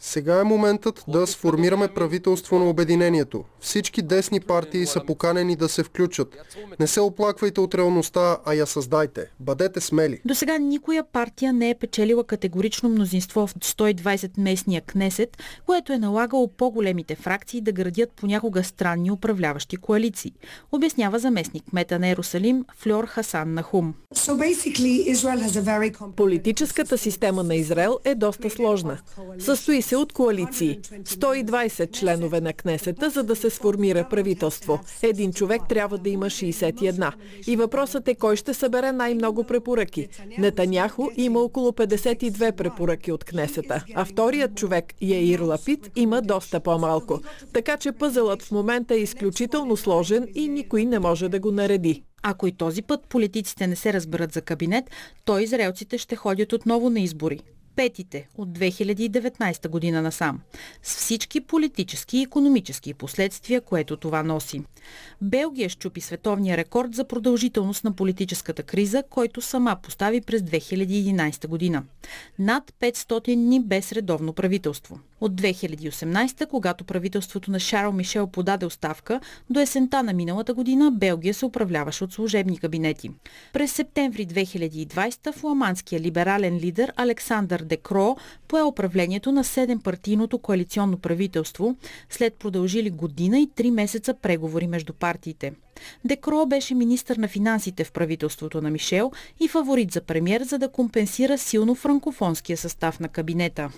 [0.06, 3.44] сега е моментът да сформираме правителство на обединението.
[3.60, 6.36] Всички десни партии са поканени да се включат.
[6.80, 9.26] Не се оплаквайте от реалността, а я създайте.
[9.40, 10.20] Бъдете смели.
[10.24, 15.98] До сега никоя партия не е печелила категорично мнозинство в 120 местния кнесет, което е
[15.98, 20.32] налагало по-големите фракции да градят понякога странни управляващи коалиции.
[20.72, 23.94] Обяснява заместник мета на Ерусалим Флор Хасан Нахум.
[26.16, 28.98] Политическата система на Израел е доста сложна.
[29.38, 30.80] Състои се от коалиции.
[30.80, 34.80] 120 членове на Кнесета, за да се сформира правителство.
[35.02, 37.12] Един човек трябва да има 61.
[37.46, 40.08] И въпросът е кой ще събере най-много препоръки.
[40.38, 47.20] Нетаняхо има около 52 препоръки от Кнесета, а вторият човек, Яир Лапит, има доста по-малко.
[47.52, 52.02] Така че пъзълът в момента е изключително сложен и никой не може да го нареди.
[52.22, 54.84] Ако и този път политиците не се разберат за кабинет,
[55.24, 57.40] то израелците ще ходят отново на избори
[57.76, 60.40] петите от 2019 година насам,
[60.82, 64.62] с всички политически и економически последствия, което това носи.
[65.22, 71.84] Белгия щупи световния рекорд за продължителност на политическата криза, който сама постави през 2011 година.
[72.38, 74.98] Над 500 дни без редовно правителство.
[75.24, 79.20] От 2018, когато правителството на Шарл Мишел подаде оставка,
[79.50, 83.10] до есента на миналата година Белгия се управляваше от служебни кабинети.
[83.52, 88.16] През септември 2020 фламандския либерален лидер Александър Декро
[88.48, 91.76] пое управлението на 7-партийното коалиционно правителство
[92.10, 95.52] след продължили година и 3 месеца преговори между партиите.
[96.04, 100.68] Декро беше министър на финансите в правителството на Мишел и фаворит за премьер, за да
[100.68, 103.70] компенсира силно франкофонския състав на кабинета.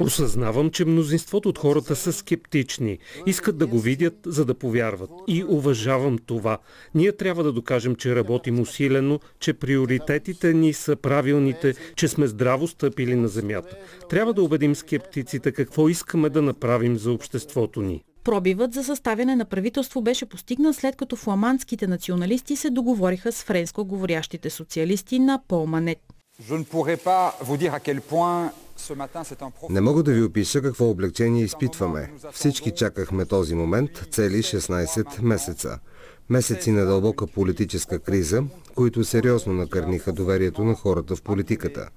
[0.00, 2.98] Осъзнавам, че мнозинството от хората са скептични.
[3.26, 5.10] Искат да го видят, за да повярват.
[5.26, 6.58] И уважавам това.
[6.94, 12.68] Ние трябва да докажем, че работим усилено, че приоритетите ни са правилните, че сме здраво
[12.68, 13.76] стъпили на земята.
[14.10, 18.04] Трябва да убедим скептиците какво искаме да направим за обществото ни.
[18.24, 23.84] Пробивът за съставяне на правителство беше постигнат след като фламандските националисти се договориха с френско
[23.84, 26.17] говорящите социалисти на Полманет.
[29.70, 32.12] Не мога да ви опиша какво облегчение изпитваме.
[32.32, 35.78] Всички чакахме този момент цели 16 месеца.
[36.28, 38.42] Месеци на дълбока политическа криза,
[38.74, 41.88] които сериозно накърниха доверието на хората в политиката.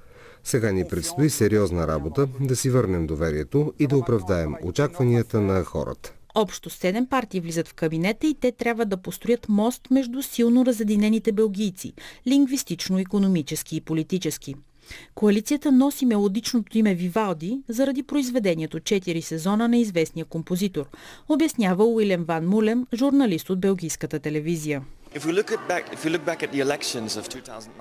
[0.44, 6.14] Сега ни предстои сериозна работа да си върнем доверието и да оправдаем очакванията на хората.
[6.36, 11.32] Общо седем партии влизат в кабинета и те трябва да построят мост между силно разединените
[11.32, 11.94] белгийци–
[12.28, 14.56] лингвистично, економически и политически.
[15.16, 20.86] Коалицията носи мелодичното име Вивалди заради произведението 4 сезона на известния композитор,
[21.30, 24.82] обяснява Уилем Ван Мулем, журналист от белгийската телевизия.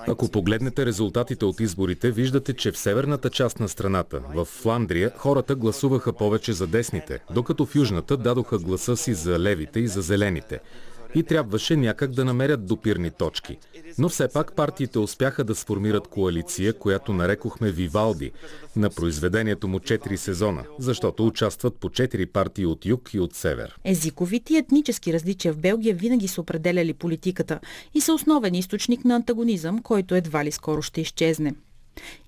[0.09, 5.55] Ако погледнете резултатите от изборите, виждате, че в северната част на страната, в Фландрия, хората
[5.55, 10.61] гласуваха повече за десните, докато в южната дадоха гласа си за левите и за зелените.
[11.15, 13.59] И трябваше някак да намерят допирни точки.
[13.99, 18.33] Но все пак партиите успяха да сформират коалиция, която нарекохме Вивалди,
[18.77, 23.79] на произведението му 4 сезона, защото участват по 4 партии от юг и от север.
[23.85, 27.61] Езиковите и етнически различия в Белгия винаги са определяли политиката
[27.95, 31.55] и са основен източник на антагонизъм, който едва ли скоро ще изчезне.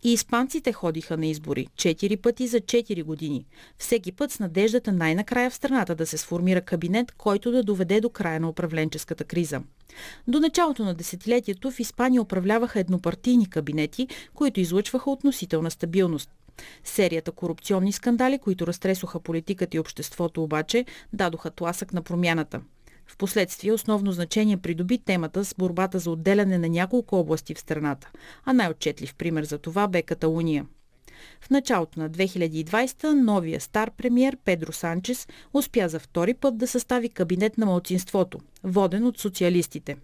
[0.03, 3.47] И испанците ходиха на избори четири пъти за 4 години.
[3.79, 8.11] Всеки път с надеждата най-накрая в страната да се сформира кабинет, който да доведе до
[8.11, 9.63] края на управленческата криза.
[10.29, 16.31] До началото на десетилетието в Испания управляваха еднопартийни кабинети, които излъчваха относителна стабилност.
[16.85, 22.61] Серията корупционни скандали, които разтресоха политиката и обществото обаче, дадоха тласък на промяната–
[23.07, 28.11] Впоследствие основно значение придоби темата с борбата за отделяне на няколко области в страната,
[28.45, 30.67] а най-отчетлив пример за това бе Каталуния.
[31.41, 37.09] В началото на 2020 новия стар премьер Педро Санчес успя за втори път да състави
[37.09, 39.97] кабинет на малцинството, воден от социалистите.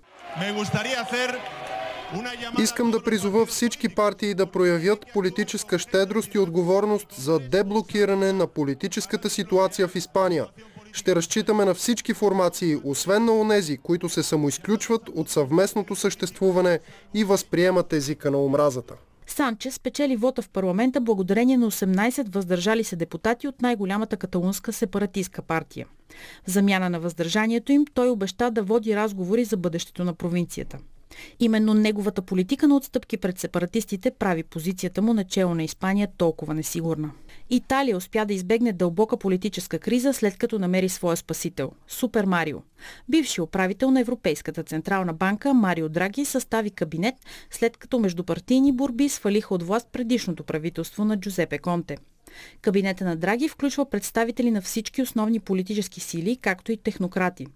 [2.58, 9.30] Искам да призова всички партии да проявят политическа щедрост и отговорност за деблокиране на политическата
[9.30, 10.46] ситуация в Испания–
[10.92, 16.78] ще разчитаме на всички формации, освен на онези, които се самоизключват от съвместното съществуване
[17.14, 18.94] и възприемат езика на омразата.
[19.26, 25.42] Санчес спечели вота в парламента благодарение на 18 въздържали се депутати от най-голямата каталунска сепаратистка
[25.42, 25.86] партия.
[26.46, 30.78] В замяна на въздържанието им той обеща да води разговори за бъдещето на провинцията.
[31.40, 37.10] Именно неговата политика на отстъпки пред сепаратистите прави позицията му начало на Испания толкова несигурна.
[37.50, 42.58] Италия успя да избегне дълбока политическа криза, след като намери своя спасител– Супер Марио.
[43.08, 47.14] Бивши управител на Европейската централна банка Марио Драги състави кабинет,
[47.50, 51.96] след като междупартийни борби свалиха от власт предишното правителство на Джузепе Конте.
[52.62, 57.46] Кабинета на Драги включва представители на всички основни политически сили, както и технократи.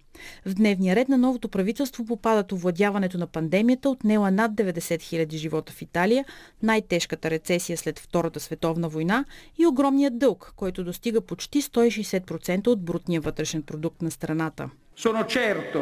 [0.45, 5.73] В дневния ред на новото правителство попадат овладяването на пандемията, отнела над 90 000 живота
[5.73, 6.25] в Италия,
[6.63, 9.25] най-тежката рецесия след Втората световна война
[9.57, 14.69] и огромният дълг, който достига почти 160% от брутния вътрешен продукт на страната.
[14.95, 15.79] Sono certo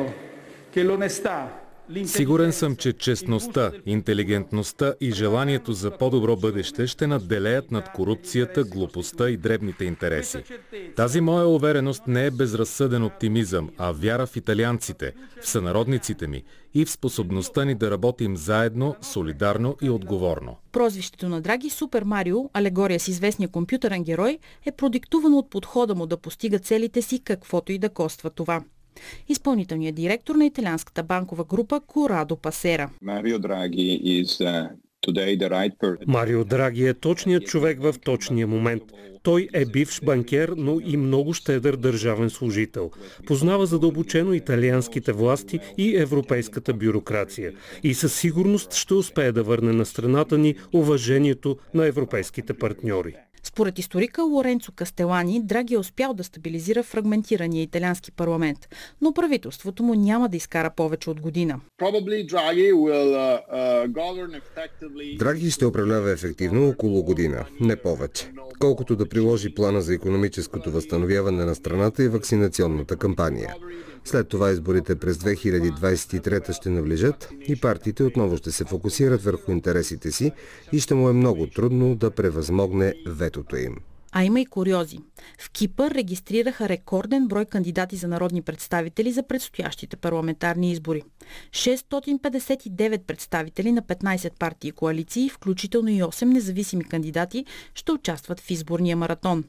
[0.71, 1.60] che l'onestà
[2.05, 9.29] Сигурен съм, че честността, интелигентността и желанието за по-добро бъдеще ще надделеят над корупцията, глупостта
[9.29, 10.43] и дребните интереси.
[10.95, 16.43] Тази моя увереност не е безразсъден оптимизъм, а вяра в италианците, в сънародниците ми
[16.73, 20.57] и в способността ни да работим заедно, солидарно и отговорно.
[20.71, 26.05] Прозвището на Драги Супер Марио, алегория с известния компютърен герой, е продиктувано от подхода му
[26.05, 28.63] да постига целите си, каквото и да коства това.
[29.29, 32.89] Изпълнителният директор на италианската банкова група Корадо Пасера.
[33.01, 34.69] Марио Драги is
[36.07, 38.83] Марио Драги е точният човек в точния момент.
[39.23, 42.91] Той е бивш банкер, но и много щедър държавен служител.
[43.27, 47.53] Познава задълбочено италианските власти и европейската бюрокрация.
[47.83, 53.15] И със сигурност ще успее да върне на страната ни уважението на европейските партньори.
[53.53, 58.57] Според историка Лоренцо Кастелани, Драги е успял да стабилизира фрагментирания италиански парламент,
[59.01, 61.59] но правителството му няма да изкара повече от година.
[61.81, 62.05] Uh,
[63.53, 68.31] uh, Драги ще управлява ефективно около година, не повече.
[68.59, 73.55] Колкото да приложи плана за економическото възстановяване на страната и вакцинационната кампания.
[74.05, 80.11] След това изборите през 2023 ще навлежат и партиите отново ще се фокусират върху интересите
[80.11, 80.31] си
[80.71, 83.77] и ще му е много трудно да превъзмогне ветото им.
[84.11, 84.99] А има и куриози.
[85.39, 91.03] В Кипър регистрираха рекорден брой кандидати за народни представители за предстоящите парламентарни избори.
[91.51, 97.45] 659 представители на 15 партии и коалиции, включително и 8 независими кандидати,
[97.75, 99.43] ще участват в изборния маратон.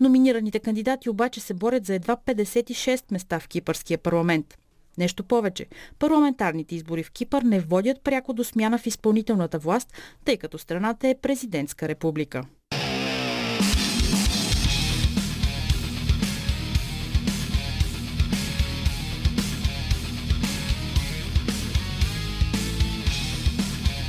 [0.00, 4.58] Номинираните кандидати обаче се борят за едва 56 места в Кипърския парламент.
[4.98, 5.66] Нещо повече,
[5.98, 9.92] парламентарните избори в Кипър не водят пряко до смяна в изпълнителната власт,
[10.24, 12.42] тъй като страната е президентска република.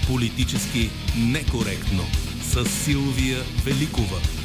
[0.07, 2.03] Политически некоректно
[2.41, 4.36] с Силвия Великова.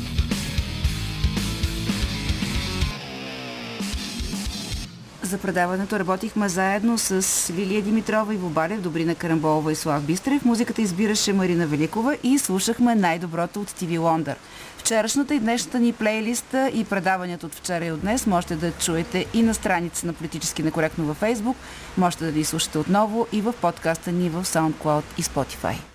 [5.32, 10.44] За предаването работихме заедно с Лилия Димитрова и Вобалев, Добрина Карамболова и Слав Бистрев.
[10.44, 14.36] Музиката избираше Марина Великова и слушахме най-доброто от Стиви Лондър.
[14.78, 19.26] Вчерашната и днешната ни плейлиста и предаванията от вчера и от днес можете да чуете
[19.34, 21.56] и на страница на Политически некоректно във Facebook.
[21.98, 25.91] Можете да ни слушате отново и в подкаста ни в SoundCloud и Spotify.